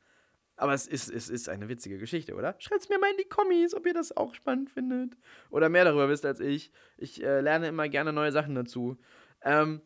[0.56, 2.56] Aber es ist, es ist eine witzige Geschichte, oder?
[2.60, 5.18] Schreibt es mir mal in die Kommis, ob ihr das auch spannend findet.
[5.50, 6.72] Oder mehr darüber wisst als ich.
[6.98, 9.00] Ich äh, lerne immer gerne neue Sachen dazu.
[9.42, 9.82] Ähm,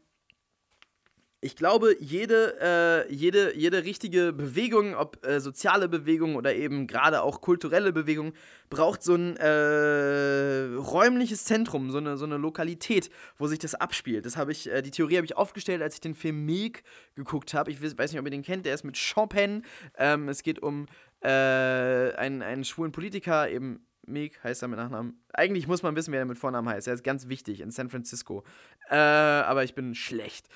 [1.46, 7.22] ich glaube, jede, äh, jede, jede richtige Bewegung, ob äh, soziale Bewegung oder eben gerade
[7.22, 8.34] auch kulturelle Bewegung,
[8.72, 14.26] braucht so ein äh, räumliches Zentrum, so eine, so eine Lokalität, wo sich das abspielt.
[14.26, 16.82] Das habe ich, äh, die Theorie habe ich aufgestellt, als ich den Film Milk
[17.14, 17.70] geguckt habe.
[17.70, 19.62] Ich weiß nicht, ob ihr den kennt, der ist mit Chopin.
[20.00, 20.88] Ähm, es geht um
[21.22, 25.20] äh, einen, einen schwulen Politiker, eben Meek heißt er mit Nachnamen.
[25.34, 26.88] Eigentlich muss man wissen, wer er mit Vornamen heißt.
[26.88, 28.44] Er ist ganz wichtig in San Francisco.
[28.90, 30.48] Äh, aber ich bin schlecht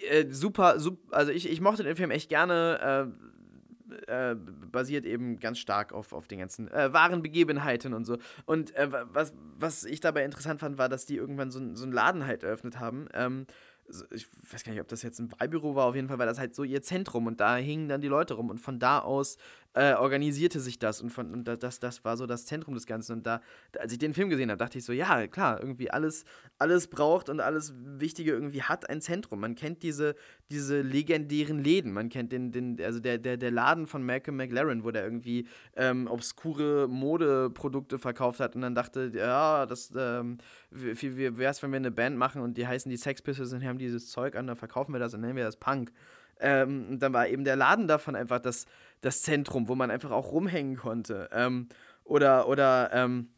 [0.00, 3.10] äh, super, super, also ich, ich mochte den Film echt gerne.
[3.10, 3.32] Äh,
[4.06, 8.16] äh, basiert eben ganz stark auf, auf den ganzen äh, wahren Begebenheiten und so.
[8.46, 11.92] Und äh, was, was ich dabei interessant fand, war, dass die irgendwann so, so einen
[11.92, 13.08] Laden halt eröffnet haben.
[13.12, 13.46] Ähm,
[14.10, 16.38] ich weiß gar nicht, ob das jetzt ein Wahlbüro war, auf jeden Fall war das
[16.38, 19.36] halt so ihr Zentrum und da hingen dann die Leute rum und von da aus
[19.74, 23.12] äh, organisierte sich das und, von, und das, das war so das Zentrum des Ganzen.
[23.14, 23.40] Und da,
[23.78, 26.24] als ich den Film gesehen habe, dachte ich so, ja, klar, irgendwie alles,
[26.58, 29.40] alles braucht und alles Wichtige irgendwie hat ein Zentrum.
[29.40, 30.14] Man kennt diese,
[30.50, 31.92] diese legendären Läden.
[31.92, 35.46] Man kennt den, den also der, der, der Laden von Malcolm McLaren, wo der irgendwie
[35.76, 40.38] ähm, obskure Modeprodukte verkauft hat und dann dachte, ja, das, ähm,
[40.70, 43.52] wie, wie wäre es, wenn wir eine Band machen und die heißen die Sex Pistols
[43.52, 45.92] und haben dieses Zeug an, dann verkaufen wir das und nennen wir das Punk.
[46.40, 48.66] Ähm, und dann war eben der Laden davon einfach das,
[49.02, 51.28] das Zentrum, wo man einfach auch rumhängen konnte.
[51.32, 51.68] Ähm,
[52.04, 53.28] oder oder ähm,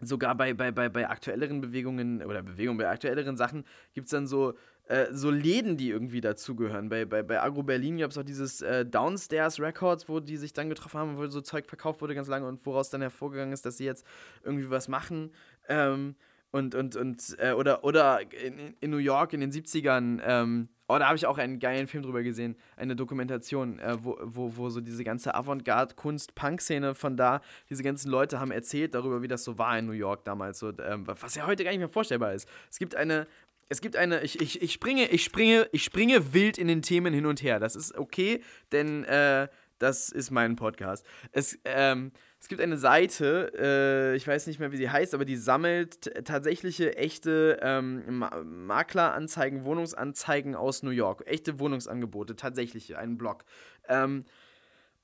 [0.00, 4.26] sogar bei, bei, bei, bei aktuelleren Bewegungen oder Bewegungen bei aktuelleren Sachen gibt es dann
[4.26, 4.54] so,
[4.88, 6.88] äh, so Läden, die irgendwie dazugehören.
[6.88, 10.52] Bei, bei, bei Agro Berlin gab es auch dieses äh, Downstairs Records, wo die sich
[10.52, 13.64] dann getroffen haben, wo so Zeug verkauft wurde ganz lange und woraus dann hervorgegangen ist,
[13.64, 14.06] dass sie jetzt
[14.44, 15.32] irgendwie was machen.
[15.68, 16.14] Ähm,
[16.50, 20.98] und, und, und, äh, oder, oder in, in New York in den 70ern, ähm, oh,
[20.98, 24.70] da habe ich auch einen geilen Film drüber gesehen, eine Dokumentation, äh, wo, wo, wo
[24.70, 29.58] so diese ganze Avantgarde-Kunst-Punk-Szene von da, diese ganzen Leute haben erzählt darüber, wie das so
[29.58, 32.48] war in New York damals, so, ähm, was ja heute gar nicht mehr vorstellbar ist.
[32.70, 33.26] Es gibt eine,
[33.68, 37.12] es gibt eine, ich, ich, ich springe, ich springe, ich springe wild in den Themen
[37.12, 37.58] hin und her.
[37.58, 41.04] Das ist okay, denn äh, das ist mein Podcast.
[41.32, 42.12] Es, ähm,
[42.46, 46.24] es gibt eine Seite, äh, ich weiß nicht mehr, wie sie heißt, aber die sammelt
[46.24, 51.26] tatsächliche echte ähm, Makleranzeigen, Wohnungsanzeigen aus New York.
[51.26, 53.44] Echte Wohnungsangebote, tatsächliche, einen Blog.
[53.88, 54.26] Ähm,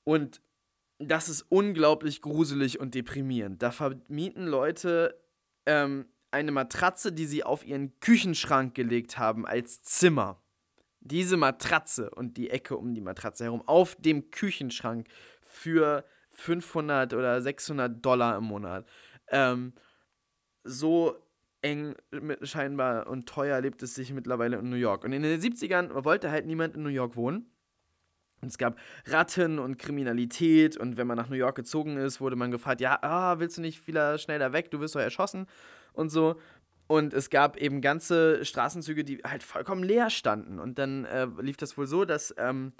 [0.05, 0.41] und
[1.01, 3.61] das ist unglaublich gruselig und deprimierend.
[3.61, 5.21] Da vermieten Leute
[5.67, 10.41] ähm, eine Matratze, die sie auf ihren Küchenschrank gelegt haben, als Zimmer.
[11.01, 15.09] Diese Matratze und die Ecke um die Matratze herum auf dem Küchenschrank
[15.41, 18.87] für 500 oder 600 Dollar im Monat.
[19.29, 19.73] Ähm,
[20.65, 21.17] so
[21.63, 21.95] eng
[22.43, 25.05] scheinbar und teuer lebt es sich mittlerweile in New York.
[25.05, 27.47] Und in den 70ern wollte halt niemand in New York wohnen.
[28.41, 32.35] Und es gab Ratten und Kriminalität und wenn man nach New York gezogen ist, wurde
[32.35, 35.47] man gefragt, ja, ah, willst du nicht wieder schneller weg, du wirst doch erschossen
[35.93, 36.41] und so.
[36.89, 40.59] Und es gab eben ganze Straßenzüge, die halt vollkommen leer standen.
[40.59, 42.73] Und dann äh, lief das wohl so, dass ähm,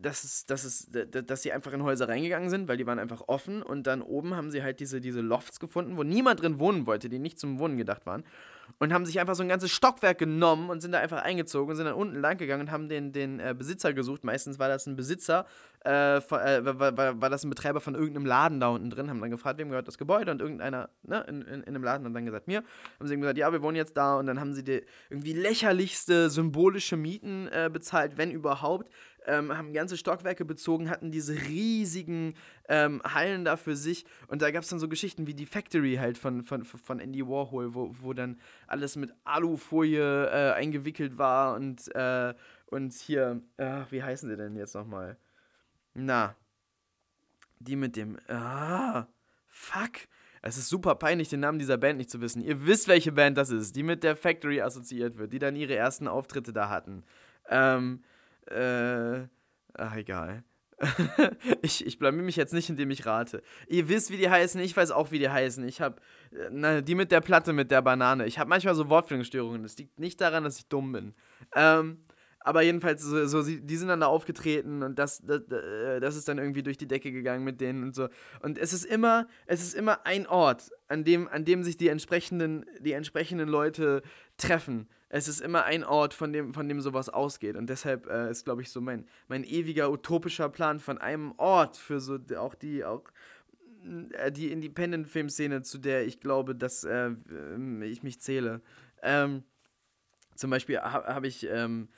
[0.00, 3.22] dass, es, dass, es, dass sie einfach in Häuser reingegangen sind, weil die waren einfach
[3.26, 6.86] offen und dann oben haben sie halt diese, diese Lofts gefunden, wo niemand drin wohnen
[6.86, 8.24] wollte, die nicht zum Wohnen gedacht waren
[8.78, 11.76] und haben sich einfach so ein ganzes Stockwerk genommen und sind da einfach eingezogen und
[11.76, 14.24] sind dann unten lang gegangen und haben den, den äh, Besitzer gesucht.
[14.24, 15.46] Meistens war das ein Besitzer,
[15.84, 19.20] äh, äh, war, war, war, das ein Betreiber von irgendeinem Laden da unten drin, haben
[19.20, 22.14] dann gefragt, wem gehört das Gebäude und irgendeiner ne, in, in, in einem Laden hat
[22.14, 22.62] dann gesagt, mir.
[22.98, 26.30] Haben sie gesagt, ja, wir wohnen jetzt da und dann haben sie die irgendwie lächerlichste
[26.30, 28.90] symbolische Mieten äh, bezahlt, wenn überhaupt.
[29.28, 32.34] Ähm, haben ganze Stockwerke bezogen, hatten diese riesigen
[32.68, 34.04] ähm, Hallen da für sich.
[34.26, 37.24] Und da gab es dann so Geschichten wie die Factory halt von, von, von Andy
[37.24, 42.34] Warhol, wo, wo dann alles mit Alufolie äh, eingewickelt war und, äh,
[42.70, 45.16] Und hier, ach, wie heißen sie denn jetzt nochmal?
[45.94, 46.34] Na,
[47.60, 49.06] die mit dem, ah,
[49.46, 50.06] fuck.
[50.42, 52.42] Es ist super peinlich, den Namen dieser Band nicht zu wissen.
[52.42, 55.74] Ihr wisst, welche Band das ist, die mit der Factory assoziiert wird, die dann ihre
[55.74, 57.04] ersten Auftritte da hatten.
[57.48, 58.04] Ähm,
[58.50, 59.28] äh,
[59.74, 60.44] ach, egal.
[61.62, 63.42] ich, ich blamier mich jetzt nicht, indem ich rate.
[63.66, 65.66] Ihr wisst, wie die heißen, ich weiß auch, wie die heißen.
[65.66, 68.26] Ich hab, äh, na, die mit der Platte, mit der Banane.
[68.26, 69.62] Ich habe manchmal so Wortfindungsstörungen.
[69.62, 71.14] Das liegt nicht daran, dass ich dumm bin.
[71.54, 72.04] Ähm,
[72.40, 76.28] aber jedenfalls, so, so, die sind dann da aufgetreten und das, das, äh, das ist
[76.28, 78.08] dann irgendwie durch die Decke gegangen mit denen und so.
[78.40, 81.88] Und es ist immer, es ist immer ein Ort, an dem, an dem sich die
[81.88, 84.02] entsprechenden, die entsprechenden Leute
[84.38, 84.88] treffen.
[85.10, 87.56] Es ist immer ein Ort, von dem, von dem sowas ausgeht.
[87.56, 91.76] Und deshalb äh, ist, glaube ich, so mein, mein ewiger utopischer Plan von einem Ort
[91.76, 93.04] für so auch die, auch
[94.12, 97.10] äh, die Independent-Filmszene, zu der ich glaube, dass äh,
[97.82, 98.60] ich mich zähle.
[99.02, 99.44] Ähm,
[100.34, 101.88] zum Beispiel habe hab ich ähm,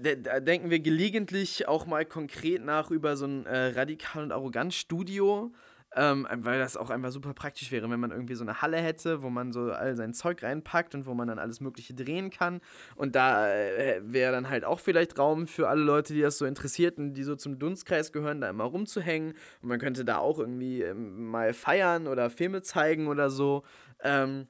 [0.00, 4.72] da denken wir gelegentlich auch mal konkret nach über so ein äh, radikal und arrogant
[4.72, 5.52] Studio,
[5.96, 9.22] ähm, weil das auch einfach super praktisch wäre, wenn man irgendwie so eine Halle hätte,
[9.22, 12.60] wo man so all sein Zeug reinpackt und wo man dann alles Mögliche drehen kann.
[12.96, 16.46] Und da äh, wäre dann halt auch vielleicht Raum für alle Leute, die das so
[16.46, 19.34] interessiert und die so zum Dunstkreis gehören, da immer rumzuhängen.
[19.62, 23.62] Und man könnte da auch irgendwie ähm, mal feiern oder Filme zeigen oder so.
[24.02, 24.48] Ähm,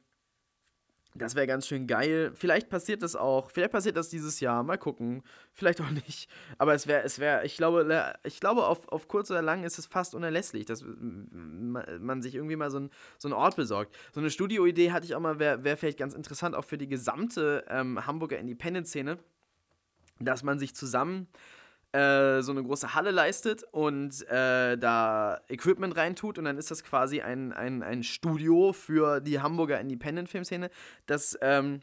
[1.16, 2.32] das wäre ganz schön geil.
[2.34, 3.50] Vielleicht passiert das auch.
[3.50, 4.64] Vielleicht passiert das dieses Jahr.
[4.64, 5.22] Mal gucken.
[5.52, 6.28] Vielleicht auch nicht.
[6.58, 9.78] Aber es wäre, es wäre, ich glaube, ich glaube, auf, auf kurz oder lang ist
[9.78, 13.94] es fast unerlässlich, dass man sich irgendwie mal so, ein, so einen Ort besorgt.
[14.12, 16.88] So eine Studioidee hatte ich auch mal, wäre wär vielleicht ganz interessant, auch für die
[16.88, 19.18] gesamte ähm, Hamburger Independent-Szene,
[20.18, 21.28] dass man sich zusammen
[21.94, 26.82] äh, so eine große Halle leistet und äh, da Equipment reintut und dann ist das
[26.82, 30.70] quasi ein, ein, ein Studio für die Hamburger Independent-Filmszene,
[31.06, 31.82] das ähm,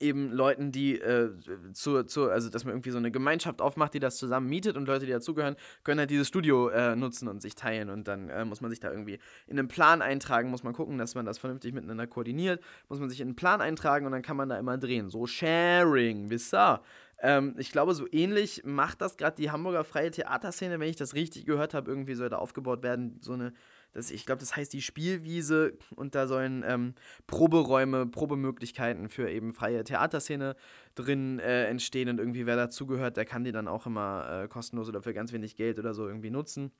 [0.00, 1.30] eben Leuten, die äh,
[1.72, 4.86] zur, zur, also dass man irgendwie so eine Gemeinschaft aufmacht, die das zusammen mietet und
[4.86, 8.44] Leute, die dazugehören, können halt dieses Studio äh, nutzen und sich teilen und dann äh,
[8.44, 11.38] muss man sich da irgendwie in einen Plan eintragen, muss man gucken, dass man das
[11.38, 14.58] vernünftig miteinander koordiniert, muss man sich in einen Plan eintragen und dann kann man da
[14.58, 15.08] immer drehen.
[15.08, 16.82] So Sharing, wisst ihr?
[17.20, 21.14] Ähm, ich glaube, so ähnlich macht das gerade die Hamburger freie Theaterszene, wenn ich das
[21.14, 21.90] richtig gehört habe.
[21.90, 23.52] Irgendwie soll da aufgebaut werden, so eine,
[23.92, 26.94] das, ich glaube, das heißt die Spielwiese und da sollen ähm,
[27.26, 30.56] Proberäume, Probemöglichkeiten für eben freie Theaterszene
[30.94, 34.88] drin äh, entstehen und irgendwie wer dazugehört, der kann die dann auch immer äh, kostenlos
[34.88, 36.72] oder für ganz wenig Geld oder so irgendwie nutzen.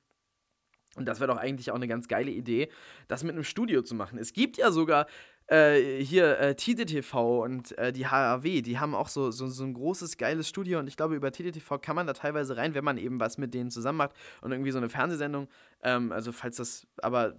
[0.95, 2.69] Und das wäre doch eigentlich auch eine ganz geile Idee,
[3.07, 4.17] das mit einem Studio zu machen.
[4.17, 5.07] Es gibt ja sogar
[5.47, 9.73] äh, hier äh, TDTV und äh, die HAW, die haben auch so, so, so ein
[9.73, 12.97] großes, geiles Studio und ich glaube, über TDTV kann man da teilweise rein, wenn man
[12.97, 15.47] eben was mit denen zusammen macht und irgendwie so eine Fernsehsendung.
[15.83, 17.35] Ähm, also, falls das, aber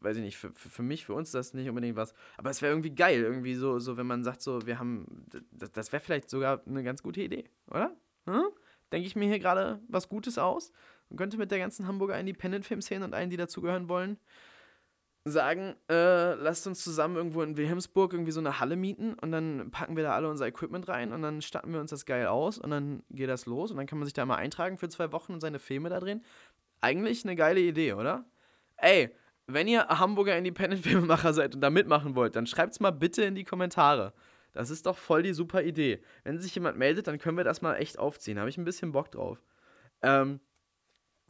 [0.00, 2.14] weiß ich nicht, für, für, mich, für uns ist das nicht unbedingt was.
[2.36, 5.72] Aber es wäre irgendwie geil, irgendwie so, so, wenn man sagt, so, wir haben, das,
[5.72, 7.96] das wäre vielleicht sogar eine ganz gute Idee, oder?
[8.26, 8.44] Hm?
[8.92, 10.72] Denke ich mir hier gerade was Gutes aus?
[11.08, 14.18] Man könnte mit der ganzen Hamburger Independent-Film-Szene und allen, die dazugehören wollen,
[15.30, 19.70] sagen, äh, lasst uns zusammen irgendwo in Wilhelmsburg irgendwie so eine Halle mieten und dann
[19.70, 22.58] packen wir da alle unser Equipment rein und dann statten wir uns das geil aus
[22.58, 25.12] und dann geht das los und dann kann man sich da mal eintragen für zwei
[25.12, 26.24] Wochen und seine Filme da drehen.
[26.80, 28.24] Eigentlich eine geile Idee, oder?
[28.76, 29.10] Ey,
[29.46, 33.44] wenn ihr Hamburger Independent-Filmemacher seid und da mitmachen wollt, dann schreibt's mal bitte in die
[33.44, 34.12] Kommentare.
[34.52, 36.02] Das ist doch voll die super Idee.
[36.24, 38.38] Wenn sich jemand meldet, dann können wir das mal echt aufziehen.
[38.38, 39.42] Habe ich ein bisschen Bock drauf.
[40.02, 40.40] Ähm,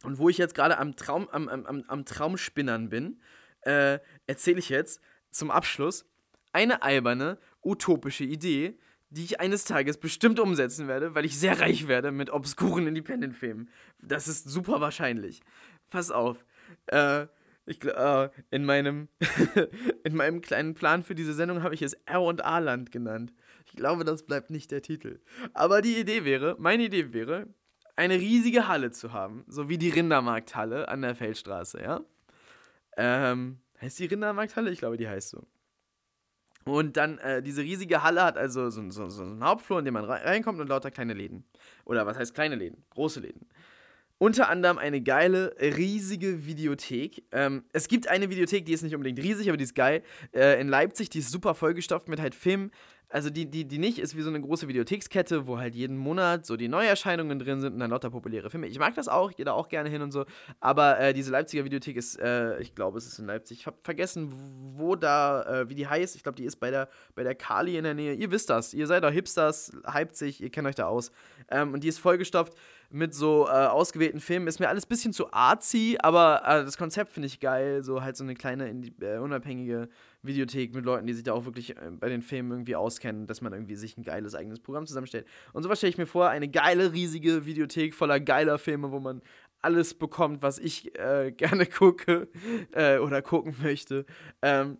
[0.03, 3.21] und wo ich jetzt gerade am, Traum, am, am, am Traumspinnern bin,
[3.61, 6.05] äh, erzähle ich jetzt zum Abschluss
[6.51, 8.77] eine alberne, utopische Idee,
[9.09, 13.69] die ich eines Tages bestimmt umsetzen werde, weil ich sehr reich werde mit obskuren Independent-Filmen.
[13.99, 15.41] Das ist super wahrscheinlich.
[15.89, 16.45] Pass auf.
[16.87, 17.27] Äh,
[17.65, 19.09] ich, äh, in, meinem
[20.03, 23.33] in meinem kleinen Plan für diese Sendung habe ich es R&A-Land genannt.
[23.65, 25.19] Ich glaube, das bleibt nicht der Titel.
[25.53, 27.47] Aber die Idee wäre, meine Idee wäre,
[27.95, 32.01] eine riesige Halle zu haben, so wie die Rindermarkthalle an der Feldstraße, ja?
[33.01, 34.71] Ähm, heißt die Rindermarkthalle?
[34.71, 35.47] Ich glaube, die heißt so.
[36.65, 39.93] Und dann, äh, diese riesige Halle hat also so, so, so einen Hauptflur, in den
[39.93, 41.45] man reinkommt und lauter kleine Läden.
[41.85, 42.83] Oder was heißt kleine Läden?
[42.89, 43.47] Große Läden.
[44.17, 47.23] Unter anderem eine geile, riesige Videothek.
[47.31, 50.03] Ähm, es gibt eine Videothek, die ist nicht unbedingt riesig, aber die ist geil.
[50.33, 52.71] Äh, in Leipzig, die ist super vollgestopft mit halt Filmen,
[53.09, 56.45] also die, die, die nicht ist wie so eine große Videothekskette, wo halt jeden Monat
[56.45, 58.67] so die Neuerscheinungen drin sind und dann lauter populäre Filme.
[58.67, 60.25] Ich mag das auch, ich gehe da auch gerne hin und so.
[60.59, 63.61] Aber äh, diese Leipziger Videothek ist, äh, ich glaube, es ist in Leipzig.
[63.61, 64.31] Ich habe vergessen,
[64.75, 66.15] wo da, äh, wie die heißt.
[66.15, 68.13] Ich glaube, die ist bei der, bei der Kali in der Nähe.
[68.13, 69.71] Ihr wisst das, ihr seid doch Hipsters,
[70.11, 71.11] sich, ihr kennt euch da aus.
[71.49, 72.53] Ähm, und die ist vollgestopft
[72.91, 74.47] mit so äh, ausgewählten Filmen.
[74.47, 77.83] Ist mir alles ein bisschen zu artsy, aber äh, das Konzept finde ich geil.
[77.83, 78.69] So halt so eine kleine
[79.01, 79.89] äh, unabhängige
[80.21, 83.41] Videothek mit Leuten, die sich da auch wirklich äh, bei den Filmen irgendwie auskennen, dass
[83.41, 85.25] man irgendwie sich ein geiles eigenes Programm zusammenstellt.
[85.53, 89.21] Und sowas stelle ich mir vor, eine geile, riesige Videothek voller geiler Filme, wo man
[89.61, 92.27] alles bekommt, was ich äh, gerne gucke
[92.71, 94.05] äh, oder gucken möchte.
[94.41, 94.77] Ähm,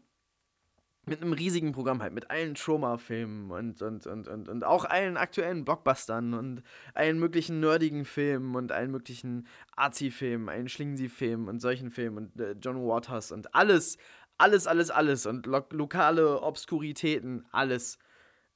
[1.10, 5.18] mit einem riesigen Programm halt, mit allen Trauma-Filmen und, und, und, und, und auch allen
[5.18, 6.62] aktuellen Blockbustern und
[6.94, 12.56] allen möglichen nerdigen Filmen und allen möglichen Arzi-Filmen, allen Schlingsi-Filmen und solchen Filmen und äh,
[12.62, 13.98] John Waters und alles,
[14.40, 18.00] alles, alles, alles und lo lokale Obskuritäten, alles.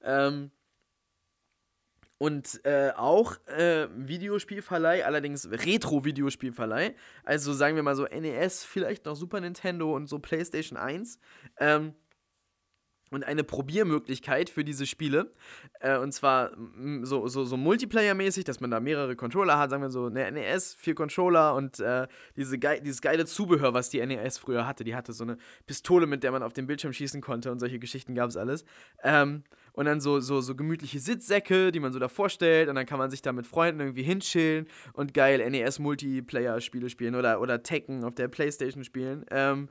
[0.02, 0.52] Ähm,
[2.18, 6.96] und äh, auch äh, Videospielverleih, allerdings Retro-Videospielverleih.
[7.26, 11.20] Also sagen wir mal so NES, vielleicht noch Super Nintendo und so PlayStation 1.
[11.60, 11.94] Ähm,
[13.14, 15.32] und eine Probiermöglichkeit für diese Spiele.
[15.80, 16.52] Äh, und zwar
[17.04, 20.76] so, so, so Multiplayer-mäßig, dass man da mehrere Controller hat, sagen wir so eine NES,
[20.76, 24.84] vier Controller und äh, diese ge dieses geile Zubehör, was die NES früher hatte.
[24.84, 27.80] Die hatte so eine Pistole, mit der man auf den Bildschirm schießen konnte und solche
[27.80, 28.66] Geschichten gab es alles.
[29.04, 29.44] Ähm,
[29.74, 33.00] und dann so, so, so gemütliche Sitzsäcke, die man so da vorstellt und dann kann
[33.00, 38.14] man sich da mit Freunden irgendwie hinchillen und geil NES-Multiplayer-Spiele spielen oder, oder Tekken auf
[38.14, 39.26] der Playstation spielen.
[39.32, 39.68] Ähm,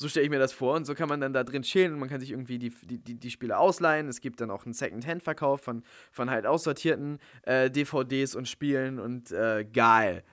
[0.00, 0.76] so stelle ich mir das vor.
[0.76, 3.18] Und so kann man dann da drin chillen und man kann sich irgendwie die, die,
[3.18, 4.08] die, Spiele ausleihen.
[4.08, 9.30] Es gibt dann auch einen Second-Hand-Verkauf von, von halt aussortierten äh, DVDs und Spielen und
[9.30, 10.24] äh, geil.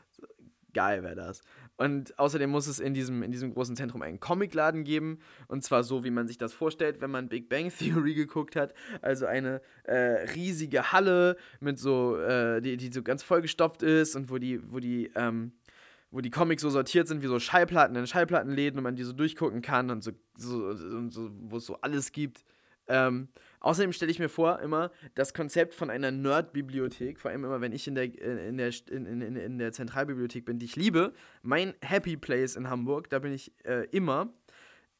[0.74, 1.42] Geil wäre das.
[1.76, 5.20] Und außerdem muss es in diesem, in diesem großen Zentrum einen Comicladen geben.
[5.48, 8.74] Und zwar so, wie man sich das vorstellt, wenn man Big Bang Theory geguckt hat.
[9.02, 9.96] Also eine äh,
[10.34, 14.80] riesige Halle mit so, äh, die, die so ganz vollgestopft ist und wo die, wo
[14.80, 15.52] die, ähm,
[16.12, 19.14] wo die Comics so sortiert sind wie so Schallplatten in Schallplattenläden und man die so
[19.14, 20.74] durchgucken kann und so, so,
[21.10, 22.44] so wo es so alles gibt.
[22.90, 23.28] Ähm,
[23.60, 27.74] außerdem stelle ich mir vor, immer das Konzept von einer Nerd-Bibliothek, vor allem immer, wenn
[27.74, 31.74] ich in der, in, der, in, in, in der Zentralbibliothek bin, die ich liebe, mein
[31.82, 34.34] Happy Place in Hamburg, da bin ich äh, immer.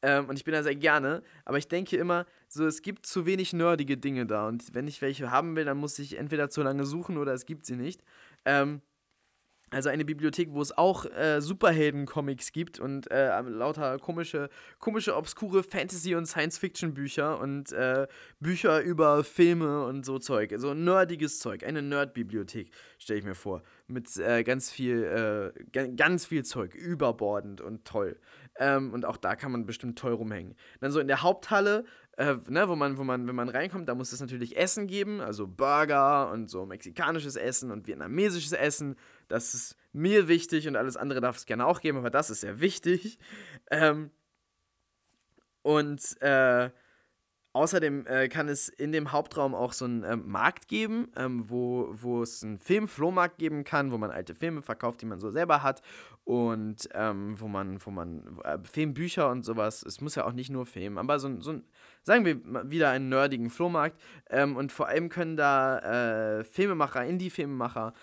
[0.02, 3.26] Ähm, und ich bin da sehr gerne, aber ich denke immer, so es gibt zu
[3.26, 6.62] wenig nerdige Dinge da und wenn ich welche haben will, dann muss ich entweder zu
[6.62, 8.04] lange suchen oder es gibt sie nicht.
[8.44, 8.80] Ähm,
[9.70, 14.48] also eine Bibliothek, wo es auch äh, Superhelden-Comics gibt und äh, lauter komische,
[14.78, 18.06] komische, obskure Fantasy- und Science-Fiction-Bücher und äh,
[18.40, 20.54] Bücher über Filme und so Zeug.
[20.56, 21.64] So nerdiges Zeug.
[21.64, 23.62] Eine Nerd-Bibliothek, stelle ich mir vor.
[23.86, 26.74] Mit äh, ganz viel, äh, ganz viel Zeug.
[26.74, 28.18] Überbordend und toll.
[28.58, 30.54] Ähm, und auch da kann man bestimmt toll rumhängen.
[30.80, 31.84] Dann so in der Haupthalle
[32.18, 35.20] äh, ne, wo man, wo man, wenn man reinkommt, da muss es natürlich Essen geben,
[35.20, 38.96] also Burger und so mexikanisches Essen und vietnamesisches Essen.
[39.28, 42.40] Das ist mir wichtig und alles andere darf es gerne auch geben, aber das ist
[42.40, 43.18] sehr wichtig.
[43.70, 44.10] Ähm,
[45.62, 46.70] und äh,
[47.58, 51.88] Außerdem äh, kann es in dem Hauptraum auch so einen ähm, Markt geben, ähm, wo,
[51.90, 55.62] wo es einen Filmflohmarkt geben kann, wo man alte Filme verkauft, die man so selber
[55.62, 55.82] hat
[56.28, 60.50] und ähm, wo man, wo man äh, Filmbücher und sowas, es muss ja auch nicht
[60.50, 61.64] nur Film, aber so, so ein,
[62.02, 63.98] sagen wir wieder einen nerdigen Flohmarkt
[64.28, 67.94] ähm, und vor allem können da äh, Filmemacher, Indie-Filmemacher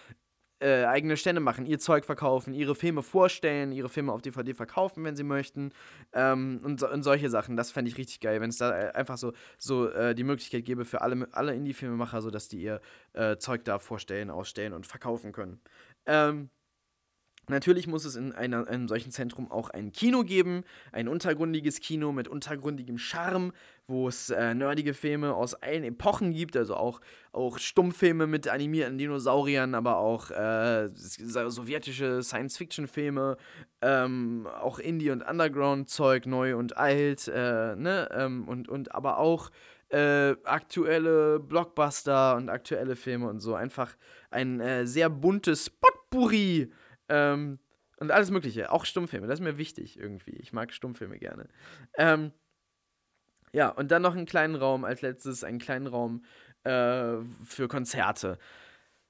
[0.59, 5.03] äh, eigene Stände machen, ihr Zeug verkaufen, ihre Filme vorstellen, ihre Filme auf DVD verkaufen,
[5.03, 5.71] wenn sie möchten
[6.11, 7.55] ähm, und, und, solche Sachen.
[7.55, 10.65] Das fände ich richtig geil, wenn es da äh, einfach so, so äh, die Möglichkeit
[10.65, 12.81] gäbe für alle, alle Indie-Filmemacher, so dass die ihr
[13.13, 15.61] äh, Zeug da vorstellen, ausstellen und verkaufen können.
[16.07, 16.49] Ähm,
[17.47, 22.11] Natürlich muss es in einer, einem solchen Zentrum auch ein Kino geben, ein untergründiges Kino
[22.11, 23.53] mit untergründigem Charme,
[23.87, 28.97] wo es äh, nerdige Filme aus allen Epochen gibt, also auch, auch Stummfilme mit animierten
[28.97, 33.37] Dinosauriern, aber auch äh, sowjetische Science-Fiction-Filme,
[33.81, 38.09] ähm, auch Indie- und Underground-Zeug, neu und alt, äh, ne?
[38.11, 39.51] Ähm, und, und aber auch
[39.89, 43.53] äh, aktuelle Blockbuster und aktuelle Filme und so.
[43.53, 43.95] Einfach
[44.31, 46.71] ein äh, sehr buntes Potpourri
[47.09, 47.59] ähm,
[47.97, 50.35] und alles Mögliche, auch Stummfilme, das ist mir wichtig irgendwie.
[50.35, 51.47] Ich mag Stummfilme gerne.
[51.97, 52.31] Ähm,
[53.53, 56.25] ja, und dann noch einen kleinen Raum, als letztes einen kleinen Raum
[56.65, 58.37] äh, für Konzerte.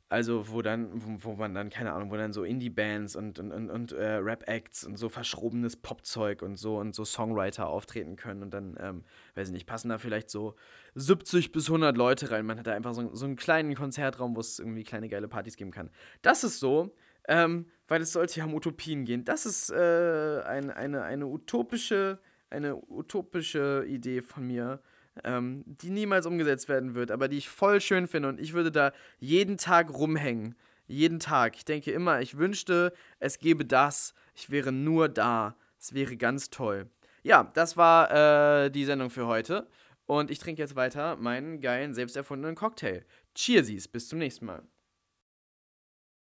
[0.08, 3.52] Also, wo dann, wo, wo, man dann, keine Ahnung, wo dann so Indie-Bands und, und,
[3.52, 8.43] und, und äh, Rap-Acts und so verschrobenes Popzeug und so und so Songwriter auftreten können
[8.43, 10.56] und dann, ähm, weiß ich nicht, passen da vielleicht so
[10.93, 12.46] 70 bis 100 Leute rein.
[12.46, 15.58] Man hat da einfach so, so einen kleinen Konzertraum, wo es irgendwie kleine geile Partys
[15.58, 15.89] geben kann.
[16.22, 16.96] Das ist so,
[17.28, 19.26] ähm, weil es sollte ja um Utopien gehen.
[19.26, 22.20] Das ist äh, ein, eine, eine, utopische,
[22.50, 24.82] eine utopische Idee von mir,
[25.24, 28.72] ähm, die niemals umgesetzt werden wird, aber die ich voll schön finde und ich würde
[28.72, 30.56] da jeden Tag rumhängen.
[30.88, 31.56] Jeden Tag.
[31.56, 34.14] Ich denke immer, ich wünschte, es gäbe das.
[34.36, 35.56] Ich wäre nur da.
[35.80, 36.90] Es wäre ganz toll.
[37.24, 39.68] Ja, das war äh, die Sendung für heute.
[40.06, 43.04] Und ich trinke jetzt weiter meinen geilen, selbst erfundenen Cocktail.
[43.34, 44.62] Cheersies, bis zum nächsten Mal.